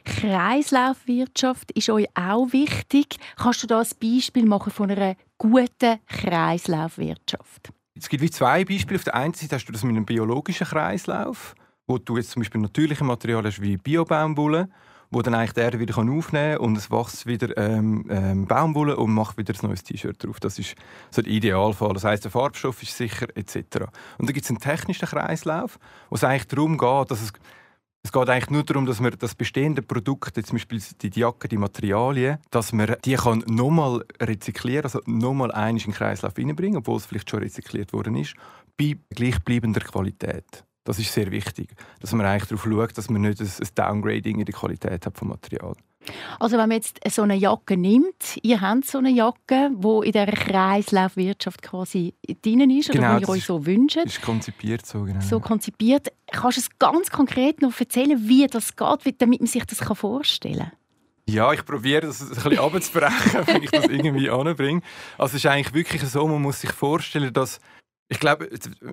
Kreislaufwirtschaft 0.03 1.71
ist 1.71 1.89
euch 1.89 2.07
auch 2.15 2.51
wichtig. 2.51 3.17
Kannst 3.37 3.63
du 3.63 3.67
da 3.67 3.79
ein 3.79 3.87
Beispiel 4.01 4.45
machen 4.45 4.71
von 4.71 4.91
einer 4.91 5.15
guten 5.37 5.99
Kreislaufwirtschaft? 6.07 7.71
Es 7.97 8.09
gibt 8.09 8.21
wie 8.21 8.29
zwei 8.29 8.65
Beispiele. 8.65 8.97
Auf 8.97 9.05
der 9.05 9.15
einen 9.15 9.33
Seite 9.33 9.55
hast 9.55 9.65
du 9.65 9.71
das 9.71 9.83
mit 9.83 9.95
einem 9.95 10.05
biologischen 10.05 10.67
Kreislauf, 10.67 11.55
wo 11.87 11.97
du 11.97 12.17
jetzt 12.17 12.31
zum 12.31 12.41
Beispiel 12.41 12.61
natürliche 12.61 13.03
Materialien 13.03 13.47
hast 13.51 13.61
wie 13.61 13.77
Biobaumwolle 13.77 14.69
wo 15.11 15.21
dann 15.21 15.35
eigentlich 15.35 15.53
der 15.53 15.79
wieder 15.79 15.97
aufnehmen 15.97 16.57
kann 16.57 16.57
und 16.57 16.77
es 16.77 16.91
wächst 16.91 17.25
wieder 17.25 17.57
ähm, 17.57 18.05
ähm, 18.09 18.45
Baumwolle 18.45 18.97
und 18.97 19.13
macht 19.13 19.37
wieder 19.37 19.53
ein 19.53 19.67
neues 19.67 19.83
T-Shirt 19.83 20.23
drauf. 20.23 20.39
Das 20.39 20.59
ist 20.59 20.75
so 21.11 21.21
der 21.21 21.31
Idealfall. 21.31 21.93
Das 21.93 22.03
heißt, 22.03 22.23
der 22.23 22.31
Farbstoff 22.31 22.81
ist 22.83 22.97
sicher 22.97 23.27
etc. 23.35 23.55
Und 24.17 24.27
dann 24.27 24.33
gibt 24.33 24.45
es 24.45 24.49
einen 24.49 24.59
technischen 24.59 25.07
Kreislauf, 25.07 25.79
wo 26.09 26.15
es 26.15 26.23
eigentlich 26.23 26.47
darum 26.47 26.77
geht, 26.77 27.11
dass 27.11 27.21
es 27.21 27.33
es 28.05 28.11
geht 28.11 28.29
eigentlich 28.29 28.51
nur 28.51 28.63
darum, 28.63 28.85
dass 28.85 28.99
man 28.99 29.15
das 29.17 29.33
bestehende 29.33 29.81
Produkt, 29.81 30.35
zum 30.35 30.57
Beispiel 30.57 30.79
die 31.01 31.19
Jacke, 31.19 31.47
die 31.47 31.57
Materialien, 31.57 32.37
dass 32.51 32.71
man 32.71 32.95
die 33.03 33.15
kann 33.15 33.43
nochmal 33.47 34.05
rezyklieren, 34.21 34.83
also 34.83 34.99
nochmal 35.07 35.49
in 35.71 35.77
den 35.77 35.91
Kreislauf 35.91 36.37
reinbringen, 36.37 36.77
obwohl 36.77 36.97
es 36.97 37.07
vielleicht 37.07 37.31
schon 37.31 37.39
rezykliert 37.39 37.93
worden 37.93 38.15
ist, 38.15 38.35
bei 38.77 38.95
gleichbleibender 39.09 39.81
Qualität. 39.81 40.63
Das 40.85 40.99
ist 40.99 41.11
sehr 41.11 41.31
wichtig, 41.31 41.69
dass 41.99 42.13
man 42.13 42.25
eigentlich 42.25 42.47
darauf 42.47 42.63
schaut, 42.63 42.97
dass 42.97 43.09
man 43.09 43.23
nicht 43.23 43.41
ein 43.41 43.69
Downgrading 43.75 44.39
in 44.39 44.45
der 44.45 44.53
Qualität 44.53 45.05
hat 45.05 45.17
vom 45.17 45.29
Material. 45.29 45.75
Also 46.39 46.57
wenn 46.57 46.69
man 46.69 46.77
jetzt 46.77 46.99
so 47.09 47.23
eine 47.23 47.33
Jacke 47.33 47.75
nimmt, 47.75 48.37
ihr 48.43 48.61
habt 48.61 48.85
so 48.85 48.99
eine 48.99 49.09
Jacke, 49.09 49.71
die 49.73 50.05
in 50.05 50.11
dieser 50.11 50.25
Kreislaufwirtschaft 50.27 51.63
quasi 51.63 52.13
drin 52.43 52.69
ist, 52.69 52.91
genau, 52.91 53.15
oder 53.15 53.17
wie 53.17 53.23
ihr 53.23 53.29
euch 53.29 53.45
so 53.45 53.65
wünscht. 53.65 53.97
ist 53.97 54.21
konzipiert 54.21 54.85
so, 54.85 55.01
genau. 55.01 55.19
So 55.21 55.39
konzipiert. 55.39 56.11
Kannst 56.31 56.57
du 56.57 56.61
es 56.61 56.69
ganz 56.77 57.09
konkret 57.09 57.63
noch 57.63 57.79
erzählen, 57.79 58.19
wie 58.27 58.45
das 58.45 58.75
geht, 58.75 59.21
damit 59.21 59.39
man 59.39 59.47
sich 59.47 59.65
das 59.65 59.79
vorstellen 59.79 60.59
kann? 60.59 60.71
Ja, 61.27 61.51
ich 61.53 61.65
probiere 61.65 62.01
das 62.01 62.21
ein 62.21 62.29
bisschen 62.29 62.59
abzubrechen, 62.59 63.47
wenn 63.47 63.63
ich 63.63 63.71
das 63.71 63.85
irgendwie 63.87 64.29
anbringe. 64.29 64.81
Also 65.17 65.37
es 65.37 65.43
ist 65.43 65.49
eigentlich 65.49 65.73
wirklich 65.73 66.03
so, 66.03 66.27
man 66.27 66.43
muss 66.43 66.61
sich 66.61 66.71
vorstellen, 66.71 67.33
dass 67.33 67.59
ich 68.07 68.19
glaube, 68.19 68.47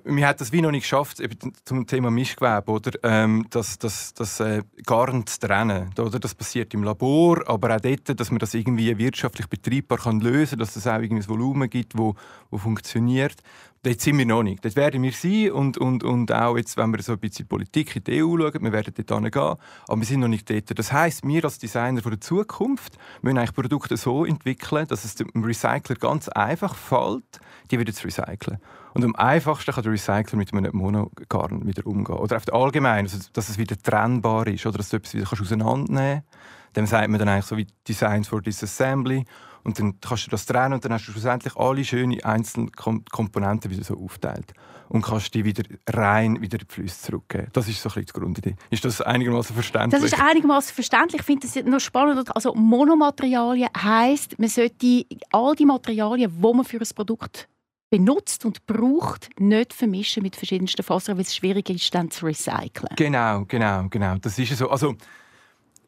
wir 0.05 0.27
haben 0.27 0.37
das 0.37 0.51
wie 0.51 0.61
noch 0.61 0.71
nicht 0.71 0.83
geschafft, 0.83 1.21
zum 1.65 1.85
Thema 1.85 2.09
Mischgewebe, 2.09 2.71
oder? 2.71 2.91
Ähm, 3.03 3.45
das 3.51 3.77
das, 3.77 4.13
das 4.15 4.39
äh, 4.39 4.63
Garn 4.85 5.27
zu 5.27 5.39
trennen. 5.39 5.91
Oder? 5.99 6.19
Das 6.19 6.33
passiert 6.33 6.73
im 6.73 6.83
Labor, 6.83 7.47
aber 7.47 7.75
auch 7.75 7.81
dort, 7.81 8.19
dass 8.19 8.31
man 8.31 8.39
das 8.39 8.55
irgendwie 8.55 8.97
wirtschaftlich 8.97 9.47
betriebbar 9.47 9.99
kann 9.99 10.19
lösen 10.19 10.51
kann, 10.51 10.59
dass 10.59 10.75
es 10.75 10.87
auch 10.87 10.99
irgendwie 10.99 11.23
ein 11.23 11.29
Volumen 11.29 11.69
gibt, 11.69 11.95
wo, 11.95 12.15
wo 12.49 12.57
funktioniert. 12.57 13.35
Dort 13.83 13.99
sind 13.99 14.17
wir 14.17 14.25
noch 14.25 14.43
nicht. 14.43 14.63
Dort 14.63 14.77
werden 14.77 15.03
wir 15.03 15.11
sein 15.11 15.51
und, 15.51 15.77
und, 15.77 16.05
und 16.05 16.31
auch 16.31 16.55
jetzt, 16.55 16.77
wenn 16.77 16.93
wir 16.93 17.03
so 17.03 17.11
ein 17.11 17.19
bisschen 17.19 17.47
Politik 17.47 17.93
in 17.97 18.03
die 18.05 18.23
EU 18.23 18.37
schauen, 18.37 18.63
wir 18.63 18.71
werden 18.71 18.93
dort 18.95 19.31
gehen, 19.31 19.43
aber 19.43 19.99
wir 19.99 20.05
sind 20.05 20.21
noch 20.21 20.29
nicht 20.29 20.49
dort. 20.49 20.79
Das 20.79 20.93
heisst, 20.93 21.27
wir 21.27 21.43
als 21.43 21.59
Designer 21.59 21.99
der 21.99 22.21
Zukunft 22.21 22.97
müssen 23.21 23.37
eigentlich 23.37 23.53
Produkte 23.53 23.97
so 23.97 24.23
entwickeln, 24.23 24.87
dass 24.87 25.03
es 25.03 25.15
dem 25.15 25.29
Recycler 25.35 25.97
ganz 25.97 26.29
einfach 26.29 26.75
fällt, 26.75 27.41
die 27.71 27.77
wieder 27.77 27.91
zu 27.91 28.05
recyceln. 28.05 28.59
Und 28.93 29.03
am 29.03 29.15
einfachsten 29.17 29.73
kann 29.73 29.83
der 29.83 29.91
Recycler 29.91 30.37
mit 30.37 30.53
einem 30.53 30.77
Monogarn 30.77 31.67
wieder 31.67 31.85
umgehen. 31.85 32.15
Oder 32.15 32.37
auf 32.37 32.45
der 32.45 32.53
allgemein, 32.53 33.03
also, 33.03 33.17
dass 33.33 33.49
es 33.49 33.57
wieder 33.57 33.75
trennbar 33.77 34.47
ist 34.47 34.65
oder 34.65 34.77
dass 34.77 34.89
du 34.89 34.97
etwas 34.97 35.13
wieder 35.13 35.27
auseinandernehmen 35.29 36.21
kannst. 36.21 36.62
Dem 36.75 36.85
sagt 36.85 37.09
man 37.09 37.19
dann 37.19 37.29
eigentlich 37.29 37.45
so 37.45 37.57
wie 37.57 37.67
Designs 37.87 38.27
for 38.27 38.41
Disassembly. 38.41 39.25
Und 39.63 39.79
dann 39.79 39.99
kannst 40.01 40.27
du 40.27 40.31
das 40.31 40.45
trennen 40.45 40.73
und 40.73 40.83
dann 40.83 40.91
hast 40.91 41.07
du 41.07 41.13
schlussendlich 41.13 41.55
alle 41.55 41.85
schönen 41.85 42.21
einzelnen 42.23 42.71
Komponenten 42.73 43.71
wieder 43.71 43.83
so 43.83 43.97
aufteilt 43.97 44.53
und 44.89 45.03
kannst 45.03 45.33
die 45.33 45.45
wieder 45.45 45.63
rein 45.89 46.41
wieder 46.41 46.59
in 46.59 46.67
die 46.67 46.73
Flüsse 46.73 47.01
zurückgeben. 47.01 47.47
Das 47.53 47.69
ist 47.69 47.81
so 47.81 47.87
ein 47.89 47.93
bisschen 47.93 48.05
die 48.07 48.19
Grundidee. 48.19 48.55
Ist 48.69 48.83
das 48.83 48.99
einigermaßen 48.99 49.55
verständlich? 49.55 50.01
Das 50.01 50.11
ist 50.11 50.21
einigermaßen 50.21 50.73
verständlich. 50.73 51.21
Ich 51.21 51.25
finde 51.25 51.47
das 51.47 51.63
noch 51.63 51.79
spannend. 51.79 52.35
Also 52.35 52.53
Monomaterialien 52.53 53.69
heisst, 53.81 54.37
man 54.37 54.49
sollte 54.49 55.05
all 55.31 55.55
die 55.55 55.65
Materialien, 55.65 56.29
die 56.29 56.53
man 56.53 56.65
für 56.65 56.77
ein 56.77 56.87
Produkt 56.93 57.47
benutzt 57.89 58.43
und 58.43 58.65
braucht, 58.65 59.29
nicht 59.39 59.71
vermischen 59.71 60.23
mit 60.23 60.35
verschiedensten 60.35 60.83
Fasern, 60.83 61.15
weil 61.15 61.25
es 61.25 61.35
schwierig 61.35 61.69
ist, 61.69 61.93
dann 61.93 62.09
zu 62.09 62.25
recyceln. 62.25 62.89
Genau, 62.95 63.45
genau, 63.45 63.87
genau. 63.87 64.15
Das 64.17 64.37
ist 64.39 64.57
so. 64.57 64.69
Also, 64.69 64.95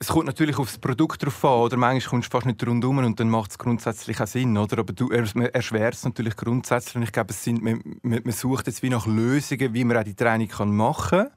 es 0.06 0.12
kommt 0.12 0.28
natürlich 0.28 0.60
auf 0.60 0.68
das 0.68 0.78
Produkt 0.78 1.26
drauf 1.26 1.44
an, 1.44 1.62
oder 1.62 1.78
manchmal 1.78 2.10
kommst 2.12 2.28
du 2.28 2.38
fast 2.38 2.46
nicht 2.46 2.66
rundum 2.66 3.00
und 3.00 3.20
dann 3.20 3.28
macht 3.28 3.50
es 3.50 3.58
grundsätzlich 3.58 4.22
auch 4.22 4.28
Sinn, 4.28 4.56
oder? 4.56 4.78
Aber 4.78 4.94
du 4.94 5.10
erschwerst 5.10 6.00
es 6.00 6.06
natürlich 6.06 6.36
grundsätzlich 6.36 6.96
und 6.98 7.04
ich 7.04 7.12
glaube, 7.12 7.32
es 7.32 7.44
sind, 7.44 7.64
man, 7.64 7.82
man, 8.04 8.32
sucht 8.32 8.68
jetzt 8.68 8.84
wie 8.84 8.90
nach 8.90 9.08
Lösungen, 9.08 9.74
wie 9.74 9.84
man 9.84 9.98
auch 9.98 10.04
die 10.04 10.14
Training 10.14 10.48
kann 10.48 10.76
machen 10.76 11.22
kann. 11.22 11.32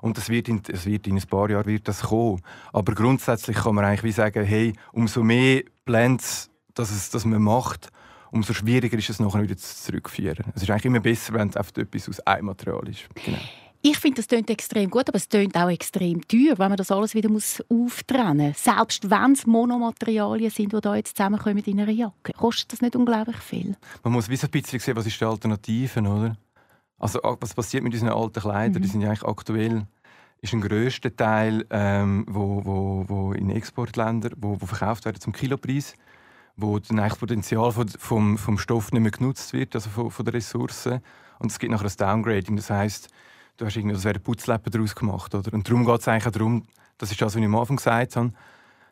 Und 0.00 0.16
das 0.16 0.30
wird, 0.30 0.48
in, 0.48 0.62
das 0.64 0.84
wird 0.84 1.06
in 1.06 1.16
ein 1.16 1.26
paar 1.28 1.48
Jahren 1.48 1.66
wird 1.66 1.86
das 1.86 2.02
kommen. 2.02 2.42
Aber 2.72 2.92
grundsätzlich 2.92 3.56
kann 3.56 3.76
man 3.76 3.84
eigentlich 3.84 4.02
wie 4.02 4.12
sagen, 4.12 4.44
hey, 4.44 4.72
umso 4.90 5.22
mehr 5.22 5.62
Blends, 5.84 6.50
dass, 6.74 6.90
es, 6.90 7.10
dass 7.10 7.24
man 7.24 7.40
macht, 7.40 7.90
umso 8.32 8.52
schwieriger 8.52 8.98
ist 8.98 9.10
es 9.10 9.20
nachher 9.20 9.42
wieder 9.42 9.56
zurückzuführen. 9.56 10.44
Es 10.56 10.62
ist 10.62 10.70
eigentlich 10.70 10.86
immer 10.86 11.00
besser, 11.00 11.34
wenn 11.34 11.50
es 11.50 11.56
etwas 11.56 12.08
aus 12.08 12.18
einem 12.20 12.46
Material 12.46 12.88
ist. 12.88 13.08
Genau. 13.14 13.38
Ich 13.80 13.98
finde, 13.98 14.16
das 14.16 14.26
klingt 14.26 14.50
extrem 14.50 14.90
gut, 14.90 15.08
aber 15.08 15.16
es 15.16 15.28
klingt 15.28 15.56
auch 15.56 15.70
extrem 15.70 16.26
teuer, 16.26 16.58
wenn 16.58 16.68
man 16.68 16.76
das 16.76 16.90
alles 16.90 17.14
wieder 17.14 17.30
muss 17.30 17.62
auftrennen 17.68 18.48
muss. 18.48 18.64
Selbst 18.64 19.08
wenn 19.08 19.32
es 19.32 19.46
Monomaterialien 19.46 20.50
sind, 20.50 20.72
die 20.72 20.80
da 20.80 20.96
jetzt 20.96 21.16
zusammenkommen 21.16 21.58
in 21.58 21.80
einer 21.80 21.92
Jacke. 21.92 22.32
Kostet 22.36 22.72
das 22.72 22.80
nicht 22.80 22.96
unglaublich 22.96 23.36
viel? 23.36 23.76
Man 24.02 24.12
muss 24.12 24.28
ein 24.28 24.50
bisschen 24.50 24.80
sehen, 24.80 24.96
was 24.96 25.06
ist 25.06 25.20
die 25.20 25.24
Alternative, 25.24 26.00
oder? 26.00 26.36
Also 26.98 27.20
was 27.22 27.54
passiert 27.54 27.84
mit 27.84 27.92
unseren 27.92 28.12
alten 28.12 28.40
Kleidern? 28.40 28.80
Mhm. 28.80 28.82
Die 28.82 28.88
sind 28.88 29.00
ja 29.00 29.08
eigentlich 29.08 29.24
aktuell 29.24 29.86
ist 30.40 30.52
ein 30.52 30.60
grösster 30.60 31.14
Teil, 31.14 31.66
ähm, 31.70 32.24
wo, 32.28 32.64
wo, 32.64 33.04
wo 33.08 33.32
in 33.32 33.50
Exportländern, 33.50 34.34
wo, 34.36 34.60
wo 34.60 34.66
verkauft 34.66 35.04
werden 35.04 35.20
zum 35.20 35.32
Kilopreis, 35.32 35.94
wo 36.56 36.78
dann 36.78 36.98
eigentlich 36.98 37.12
das 37.12 37.18
Potenzial 37.18 37.72
vom, 37.72 37.88
vom, 37.88 38.38
vom 38.38 38.58
Stoff 38.58 38.92
nicht 38.92 39.02
mehr 39.02 39.10
genutzt 39.10 39.52
wird, 39.52 39.74
also 39.74 39.90
von, 39.90 40.10
von 40.10 40.24
den 40.24 40.34
Ressourcen. 40.34 41.00
Und 41.38 41.50
es 41.50 41.58
gibt 41.58 41.72
nachher 41.72 41.86
ein 41.86 41.96
Downgrading. 41.96 42.56
Das 42.56 42.70
heißt, 42.70 43.08
du 43.58 43.66
hast 43.66 43.76
irgendwie, 43.76 43.94
das 43.94 44.04
wäre 44.04 44.18
Putzlappen 44.18 44.72
daraus 44.72 44.94
gemacht. 44.94 45.34
Oder? 45.34 45.52
Und 45.52 45.68
darum 45.68 45.84
geht 45.84 46.00
es 46.00 46.08
eigentlich 46.08 46.26
auch 46.26 46.32
darum, 46.32 46.66
das 46.96 47.10
ist 47.10 47.20
das, 47.20 47.34
was 47.34 47.36
ich 47.36 47.44
am 47.44 47.54
Anfang 47.54 47.76
gesagt 47.76 48.16
habe, 48.16 48.32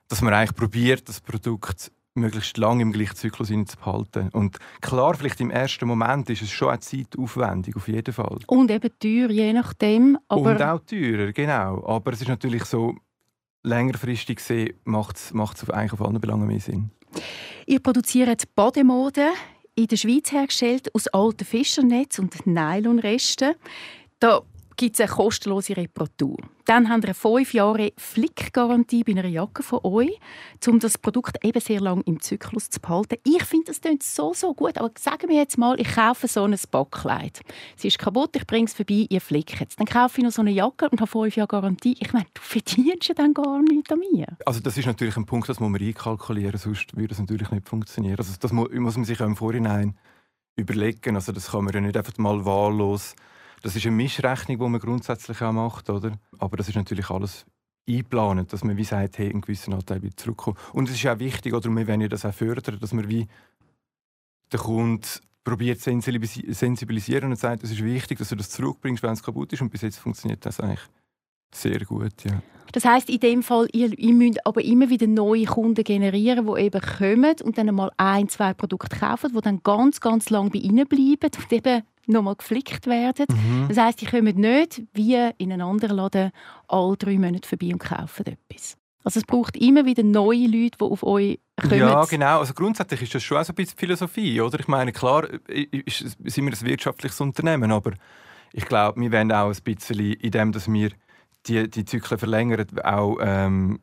dass 0.09 0.21
man 0.21 0.35
eigentlich 0.35 0.55
probiert, 0.55 1.09
das 1.09 1.21
Produkt 1.21 1.91
möglichst 2.15 2.57
lange 2.57 2.83
im 2.83 2.93
gleichen 2.93 3.17
Zyklus 3.17 3.49
zu 3.49 3.77
behalten. 3.77 4.31
Und 4.31 4.59
klar, 4.81 5.15
vielleicht 5.15 5.41
im 5.41 5.51
ersten 5.51 5.87
Moment 5.87 6.31
ist 6.31 6.43
es 6.43 6.51
schon 6.51 6.69
eine 6.71 6.81
zeitaufwendig, 6.81 7.77
auf 7.77 7.89
jeden 7.89 8.13
Fall. 8.13 8.39
Und 8.47 8.71
eben 8.71 8.91
teuer, 8.99 9.31
je 9.31 9.53
nachdem. 9.53 10.19
Aber 10.29 10.53
Und 10.53 10.63
auch 10.63 10.81
teurer, 10.81 11.33
genau. 11.33 11.85
Aber 11.87 12.13
es 12.13 12.23
ist 12.23 12.29
natürlich 12.29 12.65
so, 12.65 12.95
längerfristig 13.67 14.37
gesehen 14.37 14.75
macht 14.85 15.17
es 15.17 15.71
eigentlich 15.71 15.93
auf 15.93 16.01
allen 16.01 16.21
Belangen 16.21 16.47
mehr 16.47 16.61
Sinn. 16.61 16.91
Ihr 17.67 17.81
produziert 17.81 18.55
Bademode 18.55 19.29
in 19.75 19.89
der 19.89 19.97
Schweiz 19.97 20.33
hergestellt 20.33 20.95
aus 20.95 21.09
alten 21.09 21.45
Fischernetz 21.45 22.19
und 22.19 22.47
Nylonresten. 22.47 23.55
Da 24.21 24.43
gibt 24.77 24.97
es 24.97 25.01
eine 25.01 25.11
kostenlose 25.11 25.77
Reparatur. 25.77 26.37
Dann 26.65 26.89
haben 26.89 27.03
wir 27.03 27.11
eine 27.11 27.15
5 27.15 27.55
Jahre 27.55 27.93
Flickgarantie 27.97 29.05
bei 29.05 29.13
einer 29.13 29.27
Jacke 29.27 29.63
von 29.63 29.81
euch, 29.85 30.19
um 30.67 30.81
das 30.81 30.99
Produkt 30.99 31.45
eben 31.45 31.61
sehr 31.61 31.81
lange 31.81 32.03
im 32.07 32.21
Zyklus 32.21 32.71
zu 32.71 32.81
behalten. 32.81 33.17
Ich 33.25 33.45
finde, 33.45 33.67
das 33.67 33.81
klingt 33.81 34.03
so, 34.03 34.35
so 34.35 34.53
gut. 34.53 34.77
Aber 34.77 34.91
sagen 34.99 35.29
wir 35.29 35.37
jetzt 35.37 35.59
mal, 35.59 35.79
ich 35.81 35.95
kaufe 35.95 36.27
so 36.27 36.43
ein 36.43 36.57
Backkleid. 36.71 37.41
Sie 37.77 37.89
ist 37.89 37.99
kaputt, 37.99 38.35
ich 38.35 38.47
bringe 38.47 38.67
es 38.67 38.75
vorbei, 38.75 39.07
ihr 39.09 39.21
flickt 39.21 39.69
es. 39.69 39.77
Dann 39.77 39.87
kaufe 39.87 40.19
ich 40.19 40.25
noch 40.25 40.33
so 40.33 40.43
eine 40.43 40.51
Jacke 40.51 40.89
und 40.91 41.01
habe 41.01 41.11
5 41.11 41.37
Jahre 41.37 41.49
Garantie. 41.49 41.97
Ich 42.01 42.13
meine, 42.13 42.27
du 42.35 42.41
verdienst 42.41 43.09
ja 43.09 43.15
dann 43.15 43.33
gar 43.33 43.63
nichts 43.63 43.93
an 43.93 44.01
mir. 44.01 44.27
Also 44.45 44.59
das 44.61 44.77
ist 44.77 44.87
natürlich 44.87 45.17
ein 45.17 45.27
Punkt, 45.27 45.49
das 45.49 45.61
muss 45.61 45.71
man 45.71 45.81
einkalkulieren, 45.81 46.59
sonst 46.59 46.97
würde 46.97 47.09
das 47.09 47.21
natürlich 47.21 47.51
nicht 47.53 47.69
funktionieren. 47.69 48.19
Also 48.19 48.33
das 48.41 48.53
muss 48.53 48.97
man 48.97 49.05
sich 49.05 49.21
auch 49.21 49.27
im 49.27 49.37
Vorhinein 49.37 49.97
überlegen. 50.57 51.15
Also 51.15 51.31
das 51.31 51.53
kann 51.53 51.65
man 51.65 51.75
ja 51.75 51.81
nicht 51.81 51.97
einfach 51.97 52.17
mal 52.19 52.45
wahllos 52.45 53.15
das 53.67 53.75
ist 53.75 53.85
eine 53.85 53.97
Mischrechnung, 53.97 54.59
die 54.59 54.69
man 54.69 54.81
grundsätzlich 54.81 55.43
auch 55.43 55.51
macht, 55.51 55.91
oder? 55.91 56.13
Aber 56.39 56.57
das 56.57 56.69
ist 56.69 56.77
natürlich 56.77 57.11
alles 57.11 57.45
einplanen, 57.89 58.47
dass 58.47 58.63
man 58.63 58.77
wie 58.77 58.85
sagt, 58.85 59.19
hey, 59.19 59.29
einen 59.29 59.41
gewissen 59.41 59.75
Anteil 59.75 60.03
wieder 60.03 60.17
zurückkommt. 60.17 60.57
Und 60.73 60.89
es 60.89 60.95
ist 60.95 61.07
auch 61.09 61.19
wichtig, 61.19 61.53
oder 61.53 61.69
wir 61.69 61.89
wollen 61.89 62.01
ja 62.01 62.07
das 62.07 62.25
auch 62.25 62.33
fördern, 62.33 62.79
dass 62.79 62.93
man 62.93 63.09
wie 63.09 63.27
den 64.53 64.61
Kunden 64.61 65.03
probiert 65.43 65.81
zu 65.81 66.01
sensibilisieren 66.01 67.31
und 67.31 67.41
sagt, 67.41 67.65
es 67.65 67.73
ist 67.73 67.83
wichtig, 67.83 68.19
dass 68.19 68.29
du 68.29 68.37
das 68.37 68.51
zurückbringst, 68.51 69.03
wenn 69.03 69.11
es 69.11 69.23
kaputt 69.23 69.53
ist. 69.53 69.63
Und 69.63 69.71
bis 69.71 69.83
jetzt 69.83 69.99
funktioniert 69.99 70.47
das 70.47 70.61
eigentlich 70.61 70.87
sehr 71.53 71.85
gut, 71.85 72.25
ja. 72.25 72.41
Das 72.71 72.85
heißt 72.85 73.11
in 73.11 73.19
dem 73.19 73.43
Fall, 73.43 73.67
ihr, 73.73 73.99
ihr 73.99 74.15
müsst 74.15 74.47
aber 74.47 74.63
immer 74.63 74.91
wieder 74.91 75.09
neue 75.09 75.47
Kunden 75.47 75.83
generieren, 75.83 76.47
die 76.47 76.61
eben 76.63 76.81
kommen 76.81 77.35
und 77.43 77.59
dann 77.59 77.75
mal 77.75 77.91
ein, 77.97 78.29
zwei 78.29 78.55
Produkte 78.55 78.97
kaufen, 78.97 79.33
die 79.35 79.41
dann 79.41 79.61
ganz, 79.65 80.01
ganz 80.01 80.31
lang 80.31 80.51
bei 80.51 80.59
ihnen 80.59 80.87
bleiben 80.87 81.31
und 81.37 81.53
eben 81.53 81.83
nochmal 82.07 82.37
geflickt 82.37 82.87
werden. 82.87 83.27
Mhm. 83.29 83.69
Das 83.69 83.79
heisst, 83.79 84.01
die 84.01 84.07
kommen 84.07 84.37
nicht 84.37 84.83
wie 84.93 85.15
in 85.39 85.53
einen 85.53 85.63
anderen 85.63 85.97
Laden 85.97 86.31
alle 86.69 86.97
drei 86.97 87.19
Monate 87.19 87.49
vorbei 87.49 87.73
und 87.73 87.79
kaufen 87.79 88.27
etwas. 88.27 88.77
Also 89.05 89.21
es 89.21 89.27
braucht 89.27 89.57
immer 89.57 89.85
wieder 89.87 90.03
neue 90.03 90.47
Leute, 90.47 90.79
die 90.81 90.85
auf 90.85 91.05
euch 91.05 91.39
kommen. 91.61 91.79
Ja, 91.79 92.05
genau. 92.07 92.41
Also 92.41 92.55
grundsätzlich 92.55 93.03
ist 93.03 93.15
das 93.15 93.23
schon 93.23 93.43
so 93.45 93.53
ein 93.53 93.55
bisschen 93.55 93.79
Philosophie, 93.79 94.41
oder? 94.41 94.59
Ich 94.59 94.67
meine, 94.67 94.91
klar 94.91 95.29
ist, 95.49 95.99
sind 95.99 96.45
wir 96.45 96.53
ein 96.53 96.67
wirtschaftliches 96.67 97.21
Unternehmen, 97.21 97.71
aber 97.71 97.93
ich 98.53 98.67
glaube, 98.67 99.01
wir 99.01 99.13
wollen 99.13 99.31
auch 99.31 99.49
ein 99.49 99.63
bisschen, 99.63 100.15
indem 100.15 100.51
dass 100.51 100.71
wir 100.73 100.91
die, 101.47 101.71
die 101.71 101.85
Zyklen 101.85 102.19
verlängern, 102.19 102.67
auch 102.83 103.19
ähm, 103.21 103.79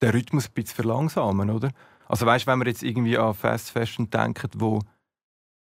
den 0.00 0.10
Rhythmus 0.10 0.46
ein 0.46 0.54
bisschen 0.54 0.76
verlangsamen, 0.76 1.50
oder? 1.50 1.70
Also 2.06 2.26
weißt, 2.26 2.46
wenn 2.46 2.58
wir 2.58 2.66
jetzt 2.66 2.82
irgendwie 2.82 3.18
an 3.18 3.34
Fast 3.34 3.70
Fashion 3.70 4.08
denken, 4.10 4.50
wo 4.56 4.80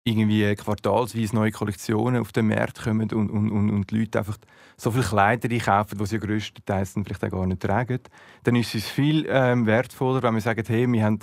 irgendwie 0.04 0.54
quartalsweise 0.56 1.34
neue 1.34 1.52
Kollektionen 1.52 2.20
auf 2.20 2.32
den 2.32 2.48
Markt 2.48 2.82
kommen 2.82 3.10
und, 3.12 3.30
und, 3.30 3.50
und, 3.50 3.70
und 3.70 3.90
die 3.90 4.00
Leute 4.00 4.18
einfach 4.18 4.36
so 4.76 4.90
viele 4.90 5.04
Kleider 5.04 5.48
einkaufen, 5.48 5.98
die 5.98 6.06
sie 6.06 6.18
größtenteils 6.18 6.94
vielleicht 7.04 7.24
auch 7.24 7.30
gar 7.30 7.46
nicht 7.46 7.62
tragen, 7.62 8.00
dann 8.42 8.56
ist 8.56 8.74
es 8.74 8.88
viel 8.88 9.26
ähm, 9.28 9.66
wertvoller, 9.66 10.22
wenn 10.22 10.34
wir 10.34 10.40
sagen, 10.40 10.64
hey, 10.66 10.90
wir 10.90 11.04
haben 11.04 11.20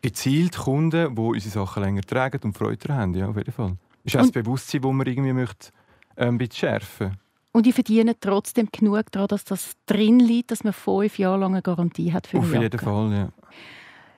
gezielt 0.00 0.56
Kunden, 0.56 1.14
die 1.14 1.20
unsere 1.20 1.50
Sachen 1.50 1.82
länger 1.82 2.02
tragen 2.02 2.40
und 2.44 2.56
Freude 2.56 2.76
daran 2.76 3.00
haben. 3.00 3.14
Ja, 3.14 3.28
auf 3.28 3.36
jeden 3.36 3.52
Fall. 3.52 3.76
Das 4.04 4.14
ist 4.14 4.16
auch 4.16 4.22
das 4.22 4.32
Bewusstsein, 4.32 4.80
das 4.80 4.92
man 4.92 5.06
irgendwie 5.06 5.32
möchte, 5.32 5.70
ähm, 6.16 6.34
ein 6.34 6.38
bisschen 6.38 6.70
schärfen 6.70 7.18
und 7.52 7.66
die 7.66 7.72
verdienen 7.72 8.14
trotzdem 8.20 8.68
genug 8.70 9.10
daran, 9.10 9.28
dass 9.28 9.44
das 9.44 9.72
drin 9.86 10.20
liegt, 10.20 10.50
dass 10.50 10.64
man 10.64 10.72
fünf 10.72 11.18
Jahre 11.18 11.38
lang 11.40 11.52
eine 11.52 11.62
Garantie 11.62 12.12
hat 12.12 12.26
für 12.26 12.38
Auf 12.38 12.52
jeden 12.52 12.78
Fall, 12.78 13.12
ja. 13.12 13.28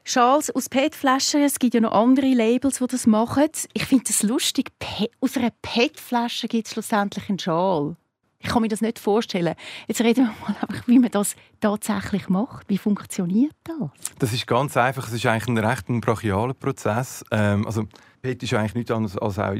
Schals 0.04 0.50
aus 0.50 0.68
PET-Flaschen. 0.68 1.42
Es 1.42 1.58
gibt 1.58 1.74
ja 1.74 1.80
noch 1.80 1.92
andere 1.92 2.26
Labels, 2.26 2.78
die 2.78 2.86
das 2.86 3.06
machen. 3.06 3.48
Ich 3.72 3.84
finde 3.84 4.04
es 4.08 4.22
lustig. 4.22 4.72
Aus 5.20 5.36
einer 5.36 5.52
PET-Flasche 5.62 6.48
gibt 6.48 6.66
es 6.66 6.72
schlussendlich 6.72 7.28
einen 7.28 7.38
Schal. 7.38 7.96
Ich 8.40 8.48
kann 8.48 8.62
mir 8.62 8.68
das 8.68 8.80
nicht 8.80 8.98
vorstellen. 8.98 9.54
Jetzt 9.86 10.00
reden 10.00 10.26
wir 10.26 10.34
mal 10.48 10.56
einfach, 10.60 10.88
wie 10.88 10.98
man 10.98 11.12
das 11.12 11.36
tatsächlich 11.60 12.28
macht. 12.28 12.68
Wie 12.68 12.78
funktioniert 12.78 13.54
das? 13.62 13.90
Das 14.18 14.32
ist 14.32 14.48
ganz 14.48 14.76
einfach. 14.76 15.06
Es 15.06 15.12
ist 15.12 15.24
eigentlich 15.26 15.46
ein 15.46 15.64
recht 15.64 15.86
brachialer 15.86 16.54
Prozess. 16.54 17.24
Ähm, 17.30 17.64
also 17.64 17.84
PET 18.20 18.42
ist 18.42 18.54
eigentlich 18.54 18.74
nichts 18.74 18.90
anderes 18.90 19.16
als 19.16 19.38
auch 19.38 19.54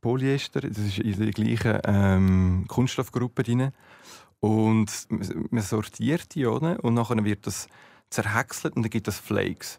Polyester. 0.00 0.62
Das 0.62 0.78
ist 0.78 0.98
in 0.98 1.18
der 1.18 1.30
gleichen 1.30 1.78
ähm, 1.84 2.64
Kunststoffgruppe 2.66 3.44
drin. 3.44 3.70
Und 4.40 4.90
man 5.08 5.62
sortiert 5.62 6.34
die, 6.34 6.46
oder? 6.46 6.82
Und 6.82 6.94
nachher 6.94 7.24
wird 7.24 7.46
das 7.46 7.68
zerhäckselt 8.10 8.76
und 8.76 8.82
dann 8.82 8.90
gibt 8.90 9.08
es 9.08 9.18
Flakes. 9.18 9.78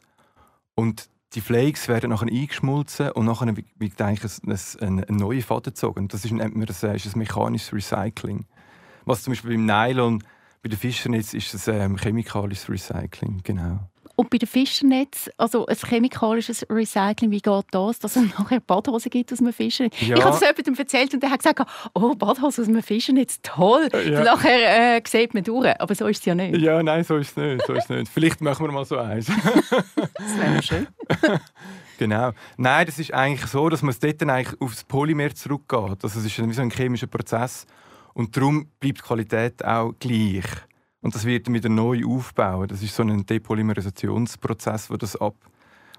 Und 0.75 1.09
die 1.33 1.41
Flakes 1.41 1.87
werden 1.87 2.11
nachher 2.11 2.27
eingeschmolzen 2.27 3.11
und 3.11 3.25
nachher 3.25 3.53
wird 3.55 4.01
eigentlich 4.01 4.31
ein, 4.81 5.03
ein, 5.03 5.15
neuer 5.15 5.41
Faden 5.41 5.73
gezogen. 5.73 6.07
Das 6.07 6.23
ist, 6.23 6.31
nennt 6.31 6.55
man 6.55 6.65
das, 6.65 6.83
ist 6.83 7.15
ein 7.15 7.19
mechanisches 7.19 7.73
Recycling. 7.73 8.45
Was 9.05 9.23
zum 9.23 9.31
Beispiel 9.31 9.51
beim 9.51 9.65
Nylon, 9.65 10.23
bei 10.61 10.69
den 10.69 10.77
Fischernetz 10.77 11.33
ist 11.33 11.53
es 11.53 11.67
ähm, 11.67 11.97
chemikalisches 11.97 12.69
Recycling, 12.69 13.41
genau. 13.43 13.79
Und 14.19 14.31
bei 14.31 14.39
den 14.39 14.47
Fischernetz, 14.47 15.29
also 15.37 15.67
ein 15.67 15.75
chemikalisches 15.75 16.65
Recycling, 16.71 17.29
wie 17.29 17.39
geht 17.39 17.65
das, 17.69 17.99
dass 17.99 18.15
es 18.15 18.23
nachher 18.39 18.59
Badhosen 18.59 19.11
gibt 19.11 19.31
aus 19.31 19.39
einem 19.39 19.53
Fischernetz? 19.53 19.93
Ja. 20.01 20.17
Ich 20.17 20.23
habe 20.23 20.35
es 20.35 20.41
jemandem 20.41 20.73
erzählt 20.73 21.13
und 21.13 21.21
der 21.21 21.29
hat 21.29 21.43
gesagt, 21.43 21.61
oh, 21.93 22.15
Badhose 22.15 22.63
aus 22.63 22.67
einem 22.67 22.81
Fischernetz, 22.81 23.39
toll. 23.43 23.87
Ja. 23.93 24.23
Nachher 24.23 24.95
äh, 24.97 25.01
sieht 25.07 25.35
man 25.35 25.43
durch, 25.43 25.79
aber 25.79 25.93
so 25.93 26.07
ist 26.07 26.21
es 26.21 26.25
ja 26.25 26.33
nicht. 26.33 26.57
Ja, 26.57 26.81
nein, 26.81 27.03
so 27.03 27.17
ist 27.17 27.29
es 27.29 27.35
nicht. 27.37 27.67
So 27.67 27.73
ist 27.73 27.91
nicht. 27.91 28.11
Vielleicht 28.11 28.41
machen 28.41 28.65
wir 28.65 28.71
mal 28.71 28.85
so 28.85 28.97
eins. 28.97 29.27
das 29.27 30.39
wäre 30.39 30.63
schön. 30.63 30.87
Genau. 31.99 32.31
Nein, 32.57 32.85
das 32.85 32.99
ist 32.99 33.11
eigentlich 33.11 33.49
so, 33.49 33.69
dass 33.69 33.81
man 33.81 33.89
es 33.89 33.99
dort 33.99 34.21
dann 34.21 34.29
eigentlich 34.29 34.61
aufs 34.61 34.83
Polymer 34.83 35.33
zurückgeht. 35.33 36.03
Also 36.03 36.19
es 36.19 36.25
ist 36.25 36.37
wie 36.37 36.53
so 36.53 36.61
ein 36.61 36.69
chemischer 36.69 37.07
Prozess 37.07 37.65
und 38.13 38.37
darum 38.37 38.67
bleibt 38.79 38.99
die 38.99 39.01
Qualität 39.01 39.65
auch 39.65 39.93
gleich. 39.99 40.45
Und 41.07 41.15
das 41.15 41.23
wird 41.23 41.47
wieder 41.47 41.69
neu 41.69 42.01
aufbauen. 42.05 42.67
Das 42.67 42.83
ist 42.83 42.93
so 42.93 43.01
ein 43.01 43.25
Depolymerisationsprozess, 43.25 44.89
der 44.89 44.97
das 44.97 45.15
ab, 45.15 45.35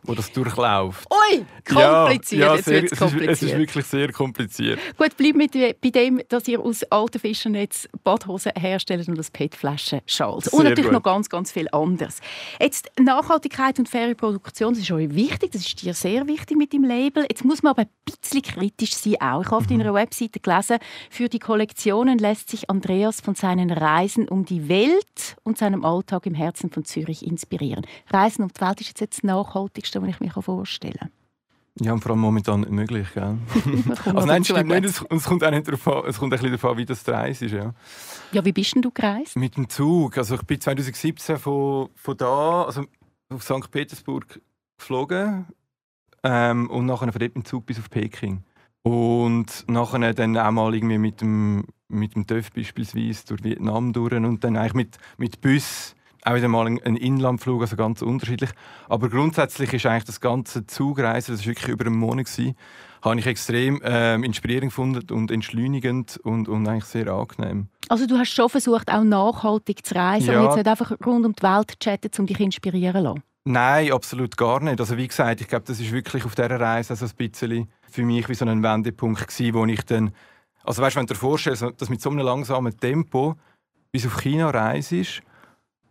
wo 0.03 0.15
das 0.15 0.31
durchläuft. 0.33 1.07
Ui, 1.13 1.45
kompliziert. 1.65 2.41
Ja, 2.41 2.47
ja 2.49 2.55
Jetzt 2.57 2.65
sehr, 2.65 2.83
wird's 2.83 2.93
es, 2.93 2.93
ist, 2.93 2.99
kompliziert. 2.99 3.31
es 3.31 3.43
ist 3.43 3.57
wirklich 3.59 3.87
sehr 3.87 4.13
kompliziert. 4.13 4.79
Gut, 4.97 5.17
bleib 5.17 5.35
mit, 5.35 5.53
bei 5.53 5.91
dem, 5.91 6.21
dass 6.29 6.49
ihr 6.49 6.61
aus 6.61 6.83
alten 6.85 7.19
Fischernetz 7.19 7.89
Badhosen 8.05 8.53
herstellt 8.59 9.09
und 9.09 9.19
das 9.19 9.31
PET-Flaschen 9.31 10.01
Schals. 10.07 10.49
Und 10.49 10.65
natürlich 10.65 10.85
gut. 10.85 10.93
noch 10.93 11.03
ganz, 11.03 11.29
ganz 11.29 11.53
viel 11.53 11.69
anderes. 11.73 12.21
Jetzt 12.61 12.91
Nachhaltigkeit 12.99 13.79
und 13.79 13.89
faire 13.89 14.15
Produktion, 14.15 14.75
das 14.75 14.83
ist 14.83 14.91
euch 14.91 15.15
wichtig, 15.15 15.53
das 15.53 15.63
ist 15.67 15.83
dir 15.83 15.95
sehr 15.95 16.27
wichtig 16.27 16.57
mit 16.57 16.73
dem 16.73 16.85
Label. 16.85 17.25
Jetzt 17.29 17.45
muss 17.45 17.63
man 17.63 17.71
aber 17.71 17.83
ein 17.83 17.89
bisschen 18.05 18.43
kritisch 18.43 18.95
sein 18.95 19.15
auch. 19.21 19.41
Ich 19.43 19.47
habe 19.47 19.57
auf 19.57 19.69
Mhm. 19.69 19.79
deiner 19.81 19.95
Webseite 19.95 20.41
gelesen, 20.41 20.79
für 21.11 21.29
die 21.29 21.39
Kollektionen 21.39 22.19
lässt 22.19 22.51
sich 22.51 22.71
Andreas 22.71 23.21
von 23.21 23.35
seinen 23.35 23.71
Reisen 23.71 24.29
um 24.29 24.45
die 24.45 24.69
Welt 24.69 25.37
und 25.45 25.59
seinem 25.59 25.85
Alltag 25.85 26.27
im 26.27 26.35
Herzen 26.35 26.71
von 26.71 26.85
Zürich 26.85 27.27
inspirieren. 27.27 27.87
Reisen 28.11 28.43
um 28.43 28.49
die 28.49 28.61
Welt 28.61 28.81
ist 28.81 29.01
jetzt 29.01 29.19
das 29.19 29.23
Nachhaltigste, 29.89 30.03
was 30.03 30.09
ich 30.09 30.21
mir 30.21 30.43
vorstellen 30.43 30.95
kann. 30.99 31.11
Ja, 31.81 31.93
und 31.93 32.01
vor 32.01 32.11
allem 32.11 32.21
momentan 32.21 32.61
nicht 32.61 32.73
möglich. 32.73 33.07
Gell? 33.15 33.39
Also 34.05 34.27
nein, 34.27 34.45
stimmt 34.45 34.69
nicht. 34.69 34.85
Es, 34.85 35.05
es 35.11 35.25
kommt 35.25 35.45
auch 35.45 35.51
nicht 35.51 35.69
darauf 35.69 35.87
an, 35.87 36.03
es 36.09 36.19
kommt 36.19 36.33
ein 36.33 36.41
bisschen 36.41 36.57
darauf 36.57 36.73
an, 36.73 36.77
wie 36.77 36.85
das 36.85 37.05
die 37.05 37.11
Reise 37.13 37.47
ist. 37.47 37.53
Ja. 37.53 37.73
Ja, 38.33 38.45
wie 38.45 38.53
bist 38.53 38.75
denn 38.75 38.83
du 38.83 38.91
gereist? 38.91 39.37
Mit 39.37 39.57
dem 39.57 39.69
Zug. 39.69 40.19
Also 40.19 40.35
ich 40.35 40.43
bin 40.43 40.61
2017 40.61 41.39
von, 41.39 41.89
von 41.95 42.17
da, 42.17 42.65
also 42.65 42.85
auf 43.29 43.43
St. 43.45 43.71
Petersburg 43.71 44.41
geflogen 44.77 45.47
ähm, 46.25 46.69
und 46.69 46.87
nachher 46.87 47.13
von 47.13 47.21
dort 47.21 47.23
mit 47.23 47.37
dem 47.37 47.45
Zug 47.45 47.67
bis 47.67 47.79
auf 47.79 47.91
Peking. 47.91 48.43
Und 48.83 49.65
nachher 49.69 50.15
dann 50.15 50.37
auch 50.37 50.51
mal 50.51 50.75
irgendwie 50.75 50.99
mit 50.99 51.21
dem, 51.21 51.65
mit 51.89 52.17
dem 52.17 52.27
TÜV 52.27 52.51
beispielsweise 52.53 53.25
durch 53.27 53.45
Vietnam 53.45 53.93
durch 53.93 54.15
und 54.15 54.43
dann 54.43 54.57
eigentlich 54.57 54.75
mit, 54.75 54.99
mit 55.17 55.41
Bus 55.41 55.95
auch 56.29 56.35
wieder 56.35 56.49
mal 56.49 56.67
ein, 56.67 56.97
Inlandflug, 56.97 57.63
also 57.63 57.77
ganz 57.77 58.03
unterschiedlich. 58.03 58.51
Aber 58.89 59.09
grundsätzlich 59.09 59.73
ist 59.73 59.87
eigentlich 59.87 60.05
das 60.05 60.21
ganze 60.21 60.67
Zugreisen, 60.67 61.35
das 61.35 61.41
war 61.43 61.47
wirklich 61.47 61.69
über 61.69 61.87
einen 61.87 61.97
Monat, 61.97 62.27
gewesen, 62.27 62.55
habe 63.03 63.19
ich 63.19 63.27
extrem 63.27 63.81
ähm, 63.85 64.25
inspirierend 64.25 64.71
gefunden 64.71 65.11
und 65.13 65.31
entschleunigend 65.31 66.19
und, 66.25 66.49
und 66.49 66.67
eigentlich 66.69 66.85
sehr 66.85 67.09
angenehm. 67.09 67.69
Also 67.89 68.07
du 68.07 68.19
hast 68.19 68.31
schon 68.31 68.49
versucht, 68.49 68.91
auch 68.93 69.05
nachhaltig 69.05 69.87
zu 69.87 69.95
reisen 69.95 70.33
Ja. 70.33 70.41
und 70.41 70.47
jetzt 70.47 70.57
nicht 70.57 70.69
einfach 70.69 70.91
rund 71.07 71.25
um 71.25 71.33
die 71.33 71.43
Welt 71.43 71.71
zu 71.71 71.79
chatten, 71.79 72.11
um 72.19 72.27
dich 72.27 72.41
inspirieren 72.41 72.97
zu 72.97 73.03
lassen. 73.03 73.23
Nein, 73.45 73.93
absolut 73.93 74.37
gar 74.37 74.61
nicht. 74.61 74.79
Also 74.81 74.97
wie 74.99 75.09
gesagt, 75.09 75.41
ich 75.41 75.49
glaube, 75.49 75.65
das 75.67 75.81
ist 75.81 75.91
wirklich 75.93 76.25
auf 76.27 76.35
dieser 76.35 76.61
Reise 76.61 76.91
also 76.93 77.07
ein 77.07 77.31
bisschen 77.31 77.69
für 77.89 78.03
mich 78.03 78.29
wie 78.29 78.35
so 78.35 78.45
ein 78.45 78.63
Wendepunkt 78.63 79.27
gewesen, 79.27 79.55
wo 79.55 79.65
ich 79.65 79.83
dann, 79.87 80.11
also 80.65 80.83
weißt, 80.83 80.97
wenn 80.97 81.07
du 81.07 81.15
dir 81.15 81.21
vorstellst, 81.21 81.65
dass 81.79 81.89
mit 81.89 82.03
so 82.03 82.11
einem 82.11 82.19
langsamen 82.19 82.77
Tempo 82.77 83.37
bis 83.91 84.07
auf 84.07 84.21
China 84.21 84.51
reist 84.51 85.23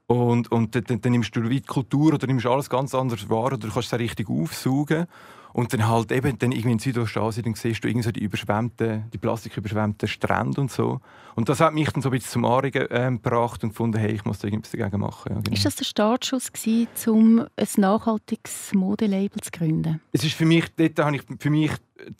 und, 0.07 0.51
und 0.51 0.75
dann, 0.75 1.01
dann, 1.01 1.11
nimmst 1.11 1.35
du 1.35 1.41
die 1.41 1.61
Kultur 1.61 2.13
oder 2.13 2.27
nimmst 2.27 2.45
alles 2.45 2.69
ganz 2.69 2.95
anders 2.95 3.29
wahr 3.29 3.47
oder 3.47 3.57
du 3.57 3.69
kannst 3.69 3.91
es 3.91 3.99
richtig 3.99 4.29
aufsaugen 4.29 5.05
und 5.53 5.73
dann 5.73 5.87
halt 5.87 6.11
eben 6.11 6.37
dann 6.37 6.51
irgendwie 6.51 6.73
in 6.73 6.79
Südostasien, 6.79 7.43
dann 7.43 7.55
siehst 7.55 7.83
du 7.83 7.87
irgendwie 7.87 8.03
so 8.03 8.11
die 8.11 8.21
überschwemmten, 8.21 9.09
die 9.11 9.17
plastiküberschwemmten 9.17 10.07
Strände 10.07 10.61
und 10.61 10.71
so. 10.71 11.01
Und 11.35 11.49
das 11.49 11.59
hat 11.59 11.73
mich 11.73 11.89
dann 11.89 12.01
so 12.01 12.09
ein 12.09 12.11
bisschen 12.11 12.31
zum 12.31 12.45
Anregen 12.45 12.87
ähm, 12.89 13.21
gebracht 13.21 13.63
und 13.63 13.69
gefunden, 13.69 13.97
hey, 13.97 14.11
ich 14.11 14.23
muss 14.23 14.39
da 14.39 14.47
irgendwas 14.47 14.71
dagegen 14.71 14.99
machen. 14.99 15.33
Ja, 15.33 15.41
genau. 15.41 15.55
Ist 15.55 15.65
das 15.65 15.75
der 15.75 15.85
Startschuss 15.85 16.53
gewesen, 16.53 16.87
um 17.07 17.39
ein 17.39 17.67
nachhaltiges 17.77 18.73
Modelabel 18.73 19.41
zu 19.41 19.51
gründen? 19.51 19.99
es 20.11 20.23
ist 20.23 20.33
für 20.33 20.45
mich, 20.45 20.65
dort 20.75 20.99
habe 20.99 21.15
ich 21.15 21.23
für 21.39 21.49
mich 21.49 21.71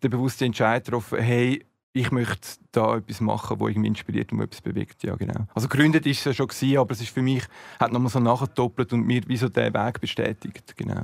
den 0.04 0.10
bewussten 0.10 0.46
Entscheid 0.46 0.84
getroffen, 0.84 1.20
hey, 1.20 1.64
ich 1.98 2.12
möchte 2.12 2.48
da 2.72 2.98
etwas 2.98 3.22
machen, 3.22 3.58
das 3.60 3.68
irgendwie 3.68 3.88
inspiriert 3.88 4.32
und 4.32 4.40
wo 4.40 4.44
etwas 4.44 4.62
bewegt. 4.62 5.04
Ja, 5.04 5.16
genau. 5.16 5.46
Also 5.54 5.68
gegründet 5.68 6.06
ist 6.06 6.20
es 6.20 6.26
ja 6.26 6.34
schon 6.34 6.48
gewesen, 6.48 6.78
aber 6.78 6.92
es 6.92 7.02
ist 7.02 7.10
für 7.10 7.22
mich, 7.22 7.44
hat 7.80 7.92
nochmal 7.92 8.10
so 8.10 8.20
nachgedoppelt 8.20 8.94
und 8.94 9.02
mir 9.02 9.22
wie 9.28 9.38
so 9.38 9.50
den 9.50 9.74
Weg 9.74 10.00
bestätigt. 10.00 10.76
Genau. 10.76 11.02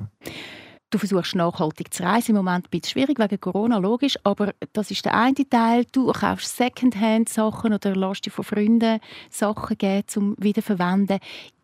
Du 0.94 1.00
versuchst 1.00 1.34
nachhaltig 1.34 1.92
zu 1.92 2.04
reisen. 2.04 2.32
Im 2.32 2.36
Moment 2.36 2.68
ein 2.68 2.70
bisschen 2.70 2.92
schwierig 2.92 3.18
wegen 3.18 3.42
Corona, 3.42 3.80
logisch. 3.80 4.16
Aber 4.24 4.54
das 4.74 4.92
ist 4.92 5.04
der 5.06 5.16
eine 5.16 5.34
Teil. 5.50 5.86
Du 5.92 6.12
kaufst 6.12 6.56
Secondhand-Sachen 6.56 7.74
oder 7.74 7.96
lässt 7.96 8.28
dir 8.28 8.30
von 8.30 8.46
Freunden 8.46 9.00
Sachen 9.32 9.76
geben, 9.76 10.06
um 10.16 10.36
wiederverwenden. 10.38 11.18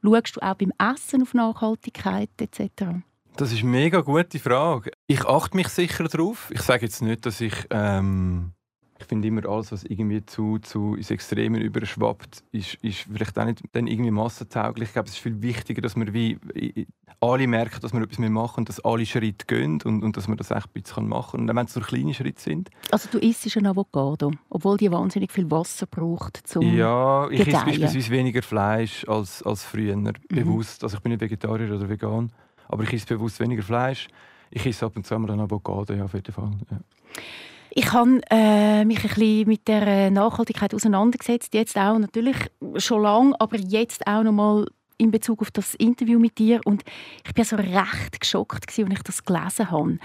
Schaust 0.03 0.37
du 0.37 0.41
auch 0.41 0.55
beim 0.55 0.73
Essen 0.79 1.21
auf 1.21 1.35
Nachhaltigkeit 1.35 2.29
etc.? 2.39 2.85
Das 3.35 3.51
ist 3.51 3.59
eine 3.59 3.69
mega 3.69 4.01
gute 4.01 4.39
Frage. 4.39 4.91
Ich 5.05 5.23
achte 5.25 5.55
mich 5.55 5.67
sicher 5.67 6.05
darauf. 6.05 6.49
Ich 6.49 6.61
sage 6.61 6.85
jetzt 6.85 7.03
nicht, 7.03 7.25
dass 7.27 7.39
ich. 7.39 7.53
Ähm, 7.69 8.53
ich 8.99 9.05
finde 9.05 9.27
immer, 9.27 9.47
alles, 9.47 9.71
was 9.71 9.83
irgendwie 9.83 10.25
zu, 10.25 10.59
zu 10.59 10.95
ins 10.95 11.09
Extreme 11.09 11.59
überschwappt, 11.59 12.43
ist, 12.51 12.75
ist 12.75 13.07
vielleicht 13.11 13.37
auch 13.39 13.45
nicht 13.45 13.61
dann 13.71 13.87
irgendwie 13.87 14.11
massentauglich. 14.11 14.89
Ich 14.89 14.93
glaube, 14.93 15.07
es 15.07 15.15
ist 15.15 15.21
viel 15.21 15.41
wichtiger, 15.41 15.81
dass 15.81 15.95
wir 15.95 16.13
wie 16.13 16.37
alle 17.21 17.47
merken, 17.47 17.79
dass 17.81 17.93
wir 17.93 18.01
etwas 18.01 18.19
mehr 18.19 18.29
machen 18.29 18.61
und 18.61 18.69
dass 18.69 18.79
alle 18.79 19.05
Schritte 19.05 19.45
gehen 19.45 19.81
und, 19.83 20.03
und 20.03 20.15
dass 20.15 20.27
man 20.27 20.37
das 20.37 20.51
echt 20.51 20.67
ein 20.67 20.73
bisschen 20.73 21.07
machen 21.07 21.31
kann. 21.31 21.49
Und 21.49 21.55
wenn 21.55 21.65
es 21.65 21.75
nur 21.75 21.85
kleine 21.85 22.13
Schritte 22.13 22.41
sind. 22.41 22.69
Also 22.91 23.09
du 23.11 23.19
isst 23.19 23.55
ein 23.57 23.65
Avocado, 23.65 24.31
obwohl 24.49 24.77
die 24.77 24.91
wahnsinnig 24.91 25.31
viel 25.31 25.49
Wasser 25.49 25.85
braucht, 25.85 26.37
zum 26.45 26.61
ja, 26.75 27.29
ich 27.29 27.41
esse 27.41 27.51
beispielsweise 27.51 28.11
weniger 28.11 28.41
Fleisch 28.41 29.05
als, 29.07 29.43
als 29.43 29.63
früher. 29.63 29.95
Bewusst. 30.29 30.83
Also 30.83 30.97
ich 30.97 31.03
bin 31.03 31.11
nicht 31.11 31.21
Vegetarier 31.21 31.73
oder 31.73 31.89
vegan, 31.89 32.31
aber 32.67 32.83
ich 32.83 32.93
esse 32.93 33.07
bewusst 33.07 33.39
weniger 33.39 33.63
Fleisch. 33.63 34.07
Ich 34.51 34.65
esse 34.65 34.85
ab 34.85 34.95
und 34.95 35.05
zu 35.05 35.17
mal 35.19 35.31
ein 35.31 35.39
Avocado, 35.39 35.93
ja, 35.93 36.05
auf 36.05 36.13
jeden 36.13 36.31
Fall. 36.31 36.51
Ja. 36.71 36.79
Ich 37.71 37.93
habe 37.93 38.21
äh, 38.31 38.83
mich 38.85 39.03
ein 39.03 39.09
bisschen 39.09 39.47
mit 39.47 39.67
der 39.67 39.85
äh, 39.85 40.09
Nachhaltigkeit 40.09 40.73
auseinandergesetzt, 40.73 41.53
jetzt 41.53 41.77
auch 41.77 41.99
natürlich 41.99 42.37
schon 42.77 43.03
lange, 43.03 43.39
aber 43.39 43.57
jetzt 43.57 44.07
auch 44.07 44.23
noch 44.23 44.31
mal 44.31 44.65
in 44.99 45.11
Bezug 45.11 45.41
auf 45.41 45.51
das 45.51 45.75
Interview 45.75 46.19
mit 46.19 46.37
dir 46.37 46.59
und 46.65 46.83
ich 47.25 47.33
bin 47.33 47.45
so 47.45 47.55
recht 47.55 48.19
geschockt 48.19 48.65
als 48.67 48.77
ich 48.77 49.03
das 49.03 49.23
gelesen 49.23 49.71
habe. 49.71 49.97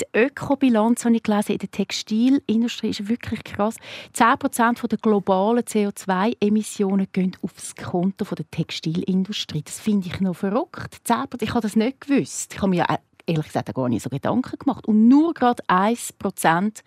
Die 0.00 0.18
Ökobilanz 0.18 1.04
habe 1.04 1.14
ich 1.14 1.22
gelesen 1.22 1.52
in 1.52 1.58
der 1.58 1.70
Textilindustrie 1.70 2.90
ist 2.90 3.08
wirklich 3.08 3.44
krass. 3.44 3.76
10% 4.14 4.88
der 4.88 4.98
globalen 4.98 5.62
CO2-Emissionen 5.62 7.06
gehen 7.12 7.36
aufs 7.42 7.76
Konto 7.76 8.24
der 8.34 8.50
Textilindustrie. 8.50 9.62
Das 9.62 9.78
finde 9.78 10.08
ich 10.08 10.20
noch 10.20 10.34
verrückt. 10.34 10.96
10%, 11.06 11.42
ich 11.42 11.50
habe 11.50 11.60
das 11.60 11.76
nicht 11.76 12.00
gewusst. 12.00 12.54
Ich 12.54 12.60
habe 12.60 12.70
mir 12.70 12.86
ehrlich 13.30 13.46
gesagt 13.46 13.74
gar 13.74 13.88
nicht 13.88 14.02
so 14.02 14.10
Gedanken 14.10 14.58
gemacht. 14.58 14.86
Und 14.86 15.08
nur 15.08 15.34
gerade 15.34 15.62
1% 15.64 16.82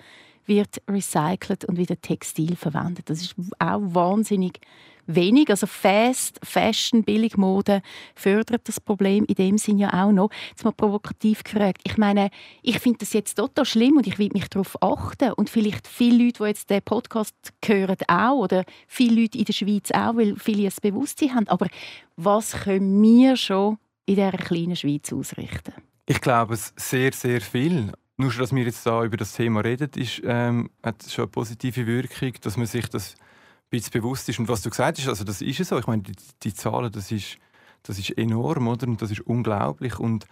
wird 0.46 0.82
recycelt 0.90 1.66
und 1.66 1.78
wieder 1.78 2.00
Textil 2.02 2.56
verwendet. 2.56 3.10
Das 3.10 3.22
ist 3.22 3.36
auch 3.60 3.82
wahnsinnig 3.82 4.60
wenig. 5.06 5.50
Also 5.50 5.68
Fast 5.68 6.40
Fashion, 6.44 7.04
Billigmode 7.04 7.82
fördert 8.16 8.68
das 8.68 8.80
Problem 8.80 9.26
in 9.26 9.36
dem 9.36 9.58
Sinn 9.58 9.78
ja 9.78 10.06
auch 10.06 10.12
noch. 10.12 10.30
Jetzt 10.50 10.64
mal 10.64 10.72
provokativ 10.72 11.44
gefragt. 11.44 11.82
Ich 11.84 11.98
meine, 11.98 12.30
ich 12.62 12.80
finde 12.80 13.00
das 13.00 13.14
jetzt 13.14 13.36
total 13.36 13.66
schlimm 13.66 13.98
und 13.98 14.08
ich 14.08 14.20
will 14.20 14.30
mich 14.34 14.50
darauf 14.50 14.82
achten. 14.82 15.34
Und 15.34 15.50
vielleicht 15.50 15.88
viele 15.88 16.26
Leute, 16.26 16.40
die 16.40 16.50
jetzt 16.50 16.70
den 16.70 16.82
Podcast 16.82 17.36
hören, 17.66 17.98
auch. 18.08 18.44
Oder 18.44 18.66
viele 18.88 19.22
Leute 19.22 19.38
in 19.38 19.46
der 19.46 19.54
Schweiz 19.54 19.92
auch, 19.92 20.16
weil 20.16 20.36
viele 20.38 20.68
ein 20.68 20.74
Bewusstsein 20.82 21.36
haben. 21.36 21.48
Aber 21.48 21.68
was 22.16 22.52
können 22.52 23.02
wir 23.02 23.36
schon 23.38 23.78
in 24.06 24.16
dieser 24.16 24.32
kleinen 24.32 24.76
Schweiz 24.76 25.12
ausrichten? 25.14 25.74
Ich 26.06 26.20
glaube 26.20 26.56
es 26.56 26.74
sehr, 26.76 27.14
sehr 27.14 27.40
viel. 27.40 27.94
Nur 28.18 28.32
schon, 28.32 28.42
dass 28.42 28.54
wir 28.54 28.64
jetzt 28.64 28.86
da 28.86 29.04
über 29.04 29.18
das 29.18 29.34
Thema 29.34 29.62
reden, 29.62 29.90
ist, 29.96 30.22
ähm, 30.26 30.70
hat 30.84 31.02
schon 31.10 31.24
eine 31.24 31.32
positive 31.32 31.88
Wirkung, 31.88 32.34
dass 32.42 32.58
man 32.58 32.66
sich 32.66 32.88
das 32.90 33.16
ein 33.16 33.70
bisschen 33.70 33.92
bewusst 33.92 34.28
ist. 34.28 34.38
Und 34.38 34.50
was 34.50 34.62
du 34.62 34.70
gesagt 34.70 35.00
hast, 35.00 35.08
also 35.08 35.24
das 35.24 35.42
ist 35.42 35.60
es 35.60 35.70
so. 35.70 35.80
Ich 35.80 35.88
meine, 35.88 36.04
die, 36.04 36.14
die 36.44 36.54
Zahlen, 36.54 36.92
das 36.92 37.12
ist, 37.12 37.38
das 37.84 37.98
ist 37.98 38.18
enorm, 38.18 38.68
oder? 38.68 38.86
Und 38.88 39.02
das 39.02 39.12
ist 39.12 39.22
unglaublich. 39.22 39.98
Und 39.98 40.26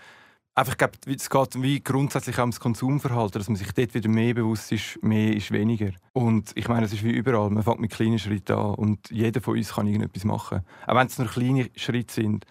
einfach, 0.56 0.74
ich 0.74 0.78
glaube, 0.78 0.98
es 1.08 1.30
geht 1.30 1.62
wie 1.62 1.82
grundsätzlich 1.82 2.36
auch 2.38 2.42
ums 2.42 2.60
Konsumverhalten, 2.60 3.40
dass 3.40 3.48
man 3.48 3.56
sich 3.56 3.72
dort 3.72 3.94
wieder 3.94 4.10
mehr 4.10 4.34
bewusst 4.34 4.74
ist, 4.74 5.02
mehr 5.02 5.34
ist 5.34 5.52
weniger. 5.52 5.92
Und 6.12 6.52
ich 6.56 6.68
meine, 6.68 6.86
es 6.86 6.94
ist 6.94 7.04
wie 7.04 7.12
überall. 7.12 7.50
Man 7.50 7.64
fängt 7.64 7.80
mit 7.80 7.92
kleinen 7.92 8.20
Schritten 8.20 8.58
an 8.58 8.76
und 8.76 9.10
jeder 9.10 9.42
von 9.42 9.58
uns 9.58 9.74
kann 9.74 9.88
irgendetwas 9.88 10.26
machen. 10.26 10.66
Auch 10.86 10.96
wenn 10.96 11.08
es 11.08 11.18
nur 11.18 11.30
kleine 11.30 11.70
Schritte 11.78 12.14
sind. 12.14 12.46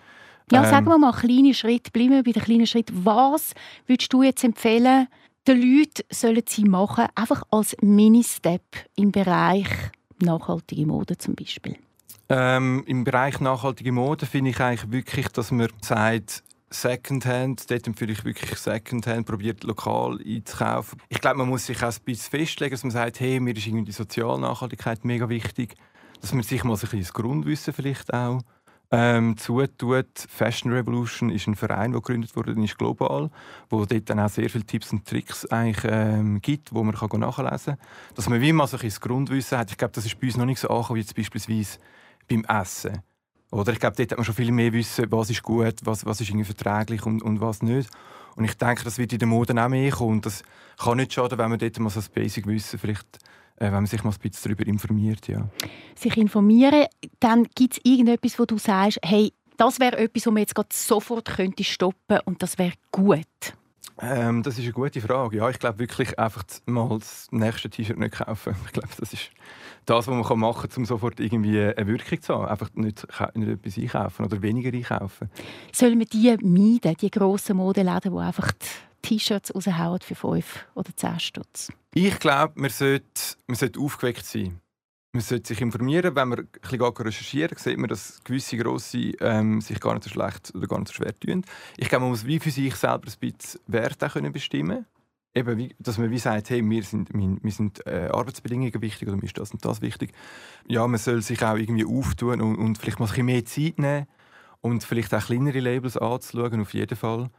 Ja, 0.53 0.65
Ähm, 0.65 0.71
sagen 0.71 0.87
wir 0.87 0.99
mal 0.99 1.13
kleine 1.13 1.55
Schritte. 1.55 1.91
Bleiben 1.91 2.11
wir 2.11 2.23
bei 2.25 2.33
den 2.33 2.43
kleinen 2.43 2.67
Schritten. 2.67 3.05
Was 3.05 3.55
würdest 3.87 4.13
du 4.13 4.23
jetzt 4.23 4.45
empfehlen, 4.45 5.07
den 5.47 5.61
Leuten 5.61 6.03
sollen 6.11 6.43
sie 6.47 6.65
machen, 6.65 7.07
einfach 7.15 7.43
als 7.51 7.77
Mini-Step 7.81 8.63
im 8.97 9.13
Bereich 9.13 9.69
nachhaltige 10.21 10.87
Mode 10.87 11.17
zum 11.19 11.35
Beispiel? 11.35 11.77
Ähm, 12.29 12.85
Im 12.87 13.05
Bereich 13.05 13.41
nachhaltige 13.41 13.91
Mode 13.91 14.27
finde 14.27 14.51
ich 14.51 14.61
eigentlich 14.61 14.91
wirklich, 14.93 15.29
dass 15.29 15.51
man 15.51 15.69
sagt, 15.81 16.45
Secondhand, 16.73 17.69
dort 17.69 17.87
empfehle 17.89 18.13
ich 18.13 18.25
wirklich 18.25 18.57
Secondhand, 18.57 19.27
probiert 19.27 19.65
lokal 19.65 20.19
einzukaufen. 20.25 21.01
Ich 21.09 21.21
glaube, 21.21 21.39
man 21.39 21.49
muss 21.49 21.67
sich 21.67 21.83
auch 21.83 21.89
ein 21.89 22.05
bisschen 22.05 22.31
festlegen, 22.31 22.71
dass 22.71 22.85
man 22.85 22.93
sagt, 22.93 23.19
hey, 23.19 23.41
mir 23.41 23.57
ist 23.57 23.67
irgendwie 23.67 23.87
die 23.87 23.93
Sozialnachhaltigkeit 23.93 25.05
mega 25.05 25.29
wichtig, 25.29 25.75
dass 26.21 26.33
man 26.33 26.45
sich 26.45 26.63
mal 26.63 26.77
so 26.77 26.87
ein 26.87 26.91
bisschen 26.91 27.01
das 27.01 27.13
Grundwissen 27.13 27.75
vielleicht 27.75 28.15
auch 28.15 28.41
ähm, 28.91 29.37
zutut. 29.37 30.07
Fashion 30.29 30.73
Revolution 30.73 31.31
ist 31.31 31.47
ein 31.47 31.55
Verein, 31.55 31.93
der 31.93 32.01
gegründet 32.01 32.35
wurde, 32.35 32.53
ist 32.63 32.79
global, 32.79 33.31
wo 33.69 33.85
dort 33.85 34.11
dann 34.11 34.21
auch 34.21 34.29
sehr 34.29 34.51
viele 34.51 34.65
Tipps 34.65 34.93
und 34.93 35.07
Tricks 35.07 35.47
eigentlich, 35.47 35.85
ähm, 35.89 36.41
gibt, 36.41 36.75
wo 36.75 36.83
man 36.83 36.95
kann 36.95 37.21
nachlesen 37.21 37.77
kann. 37.77 38.15
Dass 38.15 38.29
man 38.29 38.41
wie 38.41 38.53
mal 38.53 38.67
so 38.67 38.77
ein 38.77 38.83
das 38.83 39.01
Grundwissen 39.01 39.59
hat. 39.59 39.71
Ich 39.71 39.79
glaube, 39.79 39.93
das 39.95 40.07
ist 40.07 40.19
bei 40.21 40.27
uns 40.27 40.37
noch 40.37 40.47
nicht 40.47 40.61
so 40.61 40.69
angekommen 40.69 40.97
wie 40.97 41.01
jetzt 41.01 41.15
beispielsweise 41.15 41.79
beim 42.29 42.45
Essen. 42.45 43.03
Oder 43.53 43.73
ich 43.73 43.81
glaube, 43.81 43.97
dort 43.97 44.13
hat 44.13 44.19
man 44.19 44.25
schon 44.25 44.35
viel 44.35 44.53
mehr 44.53 44.73
wissen, 44.73 45.07
was 45.11 45.31
ist 45.31 45.43
gut, 45.43 45.75
was, 45.83 46.07
was 46.07 46.21
ist 46.21 46.29
irgendwie 46.29 46.45
verträglich 46.45 47.05
und, 47.05 47.23
und 47.23 47.41
was 47.41 47.63
nicht. 47.63 47.91
Und 48.37 48.45
ich 48.45 48.57
denke, 48.57 48.85
das 48.85 48.99
wird 48.99 49.13
in 49.13 49.19
der 49.19 49.29
Mode 49.29 49.61
auch 49.61 49.69
mehr 49.69 49.91
kommen. 49.91 50.13
Und 50.13 50.27
das 50.27 50.43
kann 50.79 50.99
nicht 50.99 51.13
schaden, 51.13 51.39
wenn 51.39 51.51
man 51.51 51.59
dort 51.59 51.79
mal 51.81 51.91
so 51.91 52.01
das 52.01 52.09
Basic-Wissen 52.09 52.79
vielleicht 52.79 53.19
wenn 53.61 53.73
man 53.73 53.87
sich 53.87 54.03
mal 54.03 54.11
ein 54.11 54.19
bisschen 54.19 54.51
darüber 54.51 54.67
informiert. 54.67 55.29
Ja. 55.29 55.49
Sich 55.95 56.17
informieren, 56.17 56.87
dann 57.21 57.45
gibt 57.55 57.75
es 57.75 57.81
irgendetwas, 57.85 58.39
wo 58.39 58.47
du 58.47 58.59
sagst, 58.59 58.99
hey, 59.05 59.33
das 59.57 59.79
wäre 59.79 59.99
etwas, 59.99 60.27
was 60.27 60.33
man 60.33 60.43
jetzt 60.43 60.87
sofort 60.87 61.27
könnte 61.27 61.63
stoppen 61.63 62.19
und 62.25 62.43
das 62.43 62.59
wäre 62.59 62.73
gut. 62.91 63.27
Ähm, 64.03 64.43
das 64.43 64.57
ist 64.57 64.65
eine 64.65 64.73
gute 64.73 65.01
Frage. 65.03 65.37
Ja, 65.37 65.51
ich 65.51 65.59
glaube 65.59 65.79
wirklich 65.79 66.19
einfach 66.19 66.43
mal 66.65 66.99
das 66.99 67.27
nächste 67.31 67.69
T-Shirt 67.69 67.99
nicht 67.99 68.15
kaufen. 68.15 68.57
Ich 68.65 68.73
glaube, 68.73 68.89
das 68.99 69.13
ist 69.13 69.31
das, 69.85 70.07
was 70.07 70.29
man 70.29 70.39
machen 70.39 70.71
kann, 70.71 70.79
um 70.79 70.85
sofort 70.87 71.21
irgendwie 71.21 71.61
eine 71.61 71.87
Wirkung 71.87 72.23
zu 72.23 72.35
haben. 72.35 72.47
Einfach 72.47 72.71
nicht, 72.75 73.07
nicht 73.35 73.49
etwas 73.49 73.77
einkaufen 73.77 74.25
oder 74.25 74.41
weniger 74.41 74.73
einkaufen. 74.73 75.29
Sollen 75.73 75.99
wir 75.99 76.07
die 76.07 76.35
meiden, 76.43 76.97
die 76.97 77.11
grossen 77.11 77.59
Modeläden, 77.59 78.13
die 78.13 78.19
einfach 78.19 78.53
T-Shirts 79.03 79.55
raushauen 79.55 80.01
für 80.01 80.15
5 80.15 80.67
oder 80.75 80.95
10 80.95 81.21
Stutz? 81.21 81.69
Ich 81.95 82.19
glaube, 82.19 82.53
man 82.57 82.71
sollte, 82.71 83.37
man 83.47 83.57
sollte 83.57 83.81
aufgeweckt 83.81 84.25
sein. 84.25 84.61
Man 85.13 85.23
sollte 85.23 85.49
sich 85.49 85.61
informieren. 85.61 86.15
Wenn 86.15 86.29
man 86.29 86.39
ein 86.39 86.49
bisschen 86.61 86.81
recherchieren 86.83 87.59
sieht 87.59 87.79
man, 87.79 87.89
dass 87.89 88.23
gewisse 88.23 88.57
Grosse 88.57 89.13
ähm, 89.21 89.61
sich 89.61 89.81
gar 89.81 89.95
nicht 89.95 90.05
so 90.05 90.11
schlecht 90.11 90.55
oder 90.55 90.67
gar 90.67 90.79
nicht 90.79 90.89
so 90.89 90.95
schwer 90.95 91.19
tun. 91.19 91.45
Ich 91.77 91.89
glaube, 91.89 92.03
man 92.03 92.11
muss 92.11 92.27
wie 92.27 92.39
für 92.39 92.51
sich 92.51 92.77
selber 92.77 93.09
ein 93.09 93.33
bisschen 93.33 93.61
Wert 93.67 93.99
können 94.13 94.33
bestimmen 94.33 94.87
Eben, 95.33 95.73
dass 95.79 95.97
man 95.97 96.11
wie 96.11 96.19
sagt, 96.19 96.51
hey, 96.51 96.61
mir 96.61 96.83
sind, 96.83 97.15
mir 97.15 97.53
sind 97.53 97.87
äh, 97.87 98.09
Arbeitsbedingungen 98.13 98.83
wichtig 98.83 99.07
oder 99.07 99.17
mir 99.17 99.25
ist 99.25 99.39
das 99.39 99.53
und 99.53 99.65
das 99.65 99.81
wichtig. 99.81 100.13
Ja, 100.67 100.85
man 100.89 100.99
soll 100.99 101.23
sich 101.23 101.41
auch 101.45 101.57
irgendwie 101.57 101.85
auftun 101.85 102.41
und, 102.41 102.57
und 102.57 102.79
vielleicht 102.79 102.99
mal 102.99 103.07
ein 103.07 103.11
bisschen 103.11 103.27
mehr 103.27 103.45
Zeit 103.45 103.79
nehmen 103.79 104.09
und 104.61 104.83
vielleicht 104.83 105.15
auch 105.15 105.25
kleinere 105.25 105.61
Labels 105.61 105.97
anzuschauen, 105.97 106.61
auf 106.61 106.75
jeden 106.75 106.97
Fall. 106.97 107.31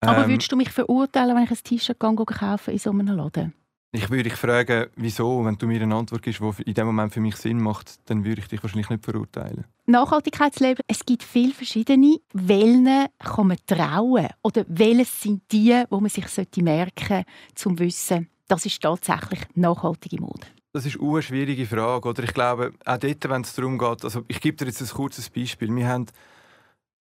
Aber 0.00 0.24
ähm, 0.24 0.30
würdest 0.30 0.52
du 0.52 0.56
mich 0.56 0.70
verurteilen, 0.70 1.36
wenn 1.36 1.44
ich 1.44 1.50
ein 1.50 1.58
T-Shirt 1.62 1.98
kaufe 1.98 2.72
in 2.72 2.78
so 2.78 2.90
einem 2.90 3.06
Laden? 3.08 3.54
Ich 3.92 4.10
würde 4.10 4.24
dich 4.24 4.34
fragen, 4.34 4.88
wieso, 4.96 5.44
wenn 5.44 5.56
du 5.56 5.66
mir 5.66 5.80
eine 5.80 5.94
Antwort 5.94 6.20
gibst, 6.20 6.40
die 6.40 6.62
in 6.62 6.74
dem 6.74 6.86
Moment 6.86 7.14
für 7.14 7.20
mich 7.20 7.36
Sinn 7.36 7.62
macht, 7.62 7.98
dann 8.10 8.24
würde 8.24 8.42
ich 8.42 8.48
dich 8.48 8.62
wahrscheinlich 8.62 8.90
nicht 8.90 9.04
verurteilen. 9.04 9.64
Nachhaltigkeitsleben, 9.86 10.84
es 10.86 11.06
gibt 11.06 11.22
viele 11.22 11.54
verschiedene. 11.54 12.18
Welchen 12.32 13.06
kann 13.18 13.46
man 13.46 13.56
trauen? 13.66 14.28
Oder 14.42 14.64
welches 14.68 15.22
sind 15.22 15.50
die, 15.50 15.82
wo 15.88 16.00
man 16.00 16.10
sich 16.10 16.26
merken 16.56 16.94
sollte, 17.08 17.24
zum 17.54 17.78
Wissen, 17.78 18.28
das 18.48 18.66
ist 18.66 18.82
tatsächlich 18.82 19.40
nachhaltige 19.54 20.20
Mode? 20.20 20.46
Das 20.72 20.84
ist 20.84 21.00
eine 21.00 21.22
schwierige 21.22 21.64
Frage. 21.64 22.06
Oder 22.06 22.24
ich 22.24 22.34
glaube, 22.34 22.72
auch 22.84 22.98
dort, 22.98 23.30
wenn 23.30 23.42
es 23.42 23.54
darum 23.54 23.78
geht, 23.78 24.04
also 24.04 24.24
ich 24.28 24.42
gebe 24.42 24.58
dir 24.58 24.66
jetzt 24.66 24.82
ein 24.82 24.88
kurzes 24.88 25.30
Beispiel. 25.30 25.74
Wir 25.74 25.88
haben 25.88 26.06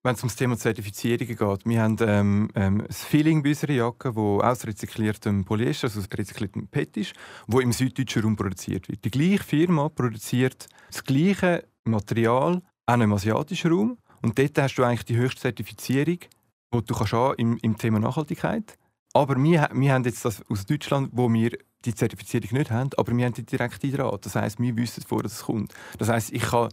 wenn 0.03 0.15
es 0.15 0.23
um 0.23 0.29
das 0.29 0.35
Thema 0.35 0.57
Zertifizierungen 0.57 1.35
geht. 1.35 1.65
Wir 1.65 1.81
haben 1.81 1.97
ähm, 2.01 2.49
ähm, 2.55 2.83
das 2.88 3.03
Feeling 3.03 3.43
bei 3.43 3.49
unserer 3.49 3.73
Jacke, 3.73 4.13
das 4.13 4.17
aus 4.17 4.65
rezykliertem 4.65 5.43
Polyester, 5.43 5.88
also 5.88 5.99
aus 5.99 6.07
rezykliertem 6.15 6.67
PET 6.67 6.97
ist, 6.97 7.13
das 7.47 7.62
im 7.62 7.71
süddeutschen 7.71 8.23
Raum 8.23 8.35
produziert 8.35 8.88
wird. 8.88 9.03
Die 9.03 9.12
gleiche 9.12 9.43
Firma 9.43 9.89
produziert 9.89 10.67
das 10.89 11.03
gleiche 11.03 11.67
Material 11.83 12.62
auch 12.85 12.99
im 12.99 13.13
asiatischen 13.13 13.71
Raum. 13.71 13.97
Und 14.21 14.38
dort 14.38 14.57
hast 14.57 14.75
du 14.75 14.83
eigentlich 14.83 15.05
die 15.05 15.17
höchste 15.17 15.41
Zertifizierung, 15.41 16.19
die 16.73 16.83
du 16.85 16.93
kannst 16.93 17.39
im, 17.39 17.57
im 17.62 17.77
Thema 17.77 17.99
Nachhaltigkeit. 17.99 18.77
Aber 19.13 19.41
wir, 19.41 19.69
wir 19.73 19.93
haben 19.93 20.03
jetzt 20.03 20.23
das 20.23 20.41
aus 20.49 20.65
Deutschland, 20.65 21.09
wo 21.13 21.31
wir 21.31 21.57
die 21.85 21.95
Zertifizierung 21.95 22.49
nicht 22.51 22.71
haben, 22.71 22.89
aber 22.97 23.15
wir 23.15 23.25
haben 23.25 23.33
die 23.33 23.45
direkte 23.45 23.89
Draht. 23.89 24.25
Das 24.25 24.35
heißt, 24.35 24.59
wir 24.59 24.75
wissen, 24.75 25.03
vor 25.03 25.23
dass 25.23 25.33
es 25.33 25.43
kommt. 25.43 25.73
Das 25.97 26.09
heißt, 26.09 26.31
ich 26.33 26.41
kann 26.41 26.69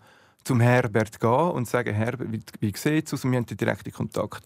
zum 0.47 0.61
Herbert 0.61 1.19
gehen 1.21 1.31
und 1.31 1.69
sagen, 1.69 1.93
Herbert, 1.93 2.31
wie, 2.31 2.41
wie 2.61 2.73
sieht 2.77 3.07
es 3.07 3.15
aus? 3.15 3.25
Und 3.25 3.33
wir 3.33 3.39
haben 3.39 3.47
den 3.47 3.57
direkten 3.57 3.93
Kontakt. 3.93 4.45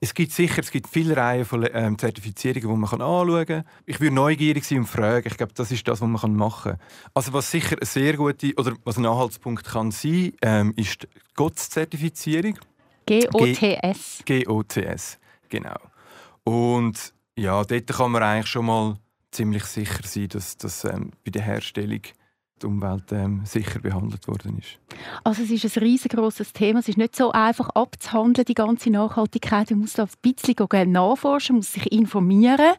Es 0.00 0.12
gibt 0.12 0.32
sicher 0.32 0.58
es 0.58 0.70
gibt 0.70 0.88
viele 0.88 1.16
Reihen 1.16 1.44
von 1.44 1.66
ähm, 1.72 1.96
Zertifizierungen, 1.98 2.68
die 2.68 2.76
man 2.76 3.00
anschauen 3.00 3.46
kann. 3.46 3.64
Ich 3.86 4.00
würde 4.00 4.14
neugierig 4.14 4.64
sein 4.64 4.78
und 4.78 4.86
fragen. 4.86 5.28
Ich 5.28 5.36
glaube, 5.36 5.52
das 5.54 5.70
ist 5.70 5.86
das, 5.86 6.00
was 6.00 6.08
man 6.08 6.34
machen 6.34 6.72
kann. 6.72 6.80
Also 7.14 7.32
was 7.32 7.50
sicher 7.50 7.76
eine 7.76 7.86
sehr 7.86 8.16
gute, 8.16 8.54
oder 8.56 8.74
was 8.84 8.96
ein 8.96 9.06
Anhaltspunkt 9.06 9.64
kann 9.64 9.92
sein, 9.92 10.32
ähm, 10.42 10.74
ist 10.76 11.04
die 11.04 11.08
GOTS-Zertifizierung. 11.36 12.58
GOTS. 13.06 14.24
GOTS, 14.26 15.18
genau. 15.48 15.76
Und 16.42 17.14
ja, 17.36 17.62
dort 17.64 17.86
kann 17.86 18.10
man 18.10 18.22
eigentlich 18.22 18.48
schon 18.48 18.66
mal 18.66 18.96
ziemlich 19.30 19.64
sicher 19.64 20.02
sein, 20.02 20.28
dass, 20.28 20.56
dass 20.56 20.84
ähm, 20.84 21.12
bei 21.24 21.30
der 21.30 21.42
Herstellung 21.42 22.00
die 22.62 22.66
Umwelt 22.66 23.12
ähm, 23.12 23.42
sicher 23.44 23.80
behandelt 23.80 24.26
worden 24.28 24.58
ist. 24.58 24.78
Also 25.24 25.42
es 25.42 25.50
ist 25.50 25.76
ein 25.76 25.82
riesengroßes 25.82 26.52
Thema. 26.52 26.78
Es 26.78 26.88
ist 26.88 26.98
nicht 26.98 27.14
so 27.14 27.32
einfach 27.32 27.68
abzuhandeln, 27.70 28.46
die 28.46 28.54
ganze 28.54 28.90
Nachhaltigkeit. 28.90 29.70
Man 29.70 29.80
muss 29.80 29.94
da 29.94 30.04
ein 30.04 30.10
bisschen 30.22 30.92
nachforschen, 30.92 31.54
man 31.54 31.58
muss 31.58 31.72
sich 31.72 31.92
informieren. 31.92 32.72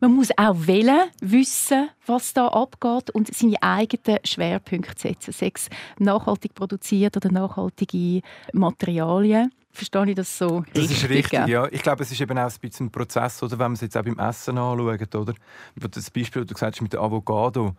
Man 0.00 0.12
muss 0.12 0.28
auch 0.36 0.54
wählen, 0.66 1.08
wissen, 1.22 1.88
was 2.04 2.34
da 2.34 2.48
abgeht 2.48 3.10
und 3.10 3.34
seine 3.34 3.62
eigenen 3.62 4.18
Schwerpunkte 4.24 5.00
setzen. 5.00 5.32
Sechs 5.32 5.70
nachhaltig 5.98 6.54
produziert 6.54 7.16
oder 7.16 7.32
nachhaltige 7.32 8.20
Materialien. 8.52 9.50
Verstehe 9.72 10.10
ich 10.10 10.14
das 10.14 10.36
so 10.36 10.58
richtig? 10.58 10.74
Das 10.74 10.90
ist 10.92 11.08
richtig, 11.08 11.46
ja. 11.48 11.66
Ich 11.72 11.82
glaube, 11.82 12.02
es 12.02 12.12
ist 12.12 12.20
eben 12.20 12.38
auch 12.38 12.42
ein 12.42 12.60
bisschen 12.60 12.86
ein 12.86 12.92
Prozess, 12.92 13.42
oder, 13.42 13.52
wenn 13.52 13.66
man 13.66 13.72
es 13.72 13.80
jetzt 13.80 13.96
auch 13.96 14.04
beim 14.04 14.18
Essen 14.18 14.58
anschaut. 14.58 15.14
Oder? 15.14 15.34
Das 15.74 16.10
Beispiel, 16.10 16.42
das 16.42 16.48
du 16.48 16.54
gesagt 16.54 16.76
hast 16.76 16.82
mit 16.82 16.92
der 16.92 17.00
Avocado 17.00 17.74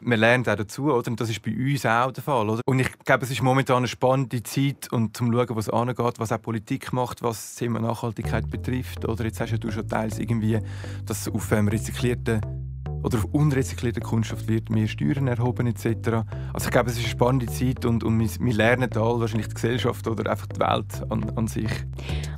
man 0.00 0.18
lernt 0.18 0.48
auch 0.48 0.56
dazu, 0.56 0.92
oder? 0.92 1.10
Und 1.10 1.20
das 1.20 1.30
ist 1.30 1.42
bei 1.42 1.54
uns 1.54 1.86
auch 1.86 2.12
der 2.12 2.22
Fall, 2.22 2.48
oder? 2.48 2.62
Und 2.66 2.80
ich 2.80 2.98
glaube, 3.04 3.24
es 3.24 3.30
ist 3.30 3.42
momentan 3.42 3.78
eine 3.78 3.88
spannende 3.88 4.42
Zeit, 4.42 4.92
und 4.92 5.16
zum 5.16 5.32
schauen, 5.32 5.56
was 5.56 5.68
angeht, 5.68 6.18
was 6.18 6.32
auch 6.32 6.42
Politik 6.42 6.92
macht, 6.92 7.22
was 7.22 7.36
das 7.36 7.54
Thema 7.56 7.80
Nachhaltigkeit 7.80 8.50
betrifft, 8.50 9.04
oder? 9.06 9.24
Jetzt 9.24 9.40
hast 9.40 9.58
du 9.58 9.70
schon 9.70 9.88
teils 9.88 10.18
irgendwie, 10.18 10.58
dass 11.06 11.28
auf 11.28 11.52
ähm, 11.52 11.68
rezyklierten 11.68 12.40
oder 13.02 13.18
auf 13.18 13.24
unrezyklierter 13.32 14.00
Kunststoff 14.00 14.48
wird 14.48 14.70
mehr 14.70 14.88
Steuern 14.88 15.26
erhoben 15.26 15.66
etc. 15.66 16.24
Also 16.52 16.66
ich 16.66 16.70
glaube, 16.70 16.90
es 16.90 16.96
ist 16.96 17.04
eine 17.04 17.08
spannende 17.08 17.46
Zeit 17.46 17.84
und, 17.84 18.04
und 18.04 18.18
wir, 18.18 18.54
lernen 18.54 18.90
alle 18.94 19.20
wahrscheinlich 19.20 19.48
die 19.48 19.54
Gesellschaft 19.54 20.06
oder 20.06 20.30
einfach 20.30 20.46
die 20.46 20.60
Welt 20.60 21.10
an, 21.10 21.30
an 21.36 21.46
sich. 21.46 21.70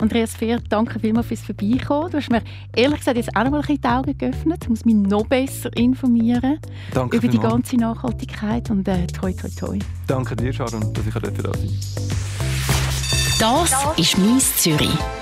Andreas 0.01 0.35
Fehr, 0.35 0.61
danke 0.69 1.01
vielmals 1.01 1.27
fürs 1.27 1.41
Vorbeikommen. 1.41 2.11
Du 2.11 2.19
hast 2.19 2.31
mir 2.31 2.43
ehrlich 2.77 2.99
gesagt 2.99 3.17
jetzt 3.17 3.35
auch 3.37 3.45
noch 3.45 3.51
mal 3.51 3.63
die 3.63 3.79
Augen 3.83 4.17
geöffnet. 4.17 4.59
Ich 4.63 4.69
muss 4.69 4.85
mich 4.85 4.95
noch 4.95 5.27
besser 5.27 5.75
informieren 5.77 6.59
danke 6.93 7.17
über 7.17 7.29
die 7.29 7.39
ganze 7.39 7.77
Nachhaltigkeit 7.77 8.71
und 8.71 8.87
äh, 8.89 9.07
toi 9.07 9.33
toi 9.33 9.49
toi. 9.59 9.79
Danke 10.07 10.37
dir, 10.37 10.53
Sharon, 10.53 10.93
dass 10.93 11.07
ich 11.07 11.15
da 11.15 11.21
sein 11.21 11.35
durfte. 11.35 11.69
Das 13.39 13.75
ist 13.97 14.19
«Mies 14.19 14.57
Zürich». 14.57 15.22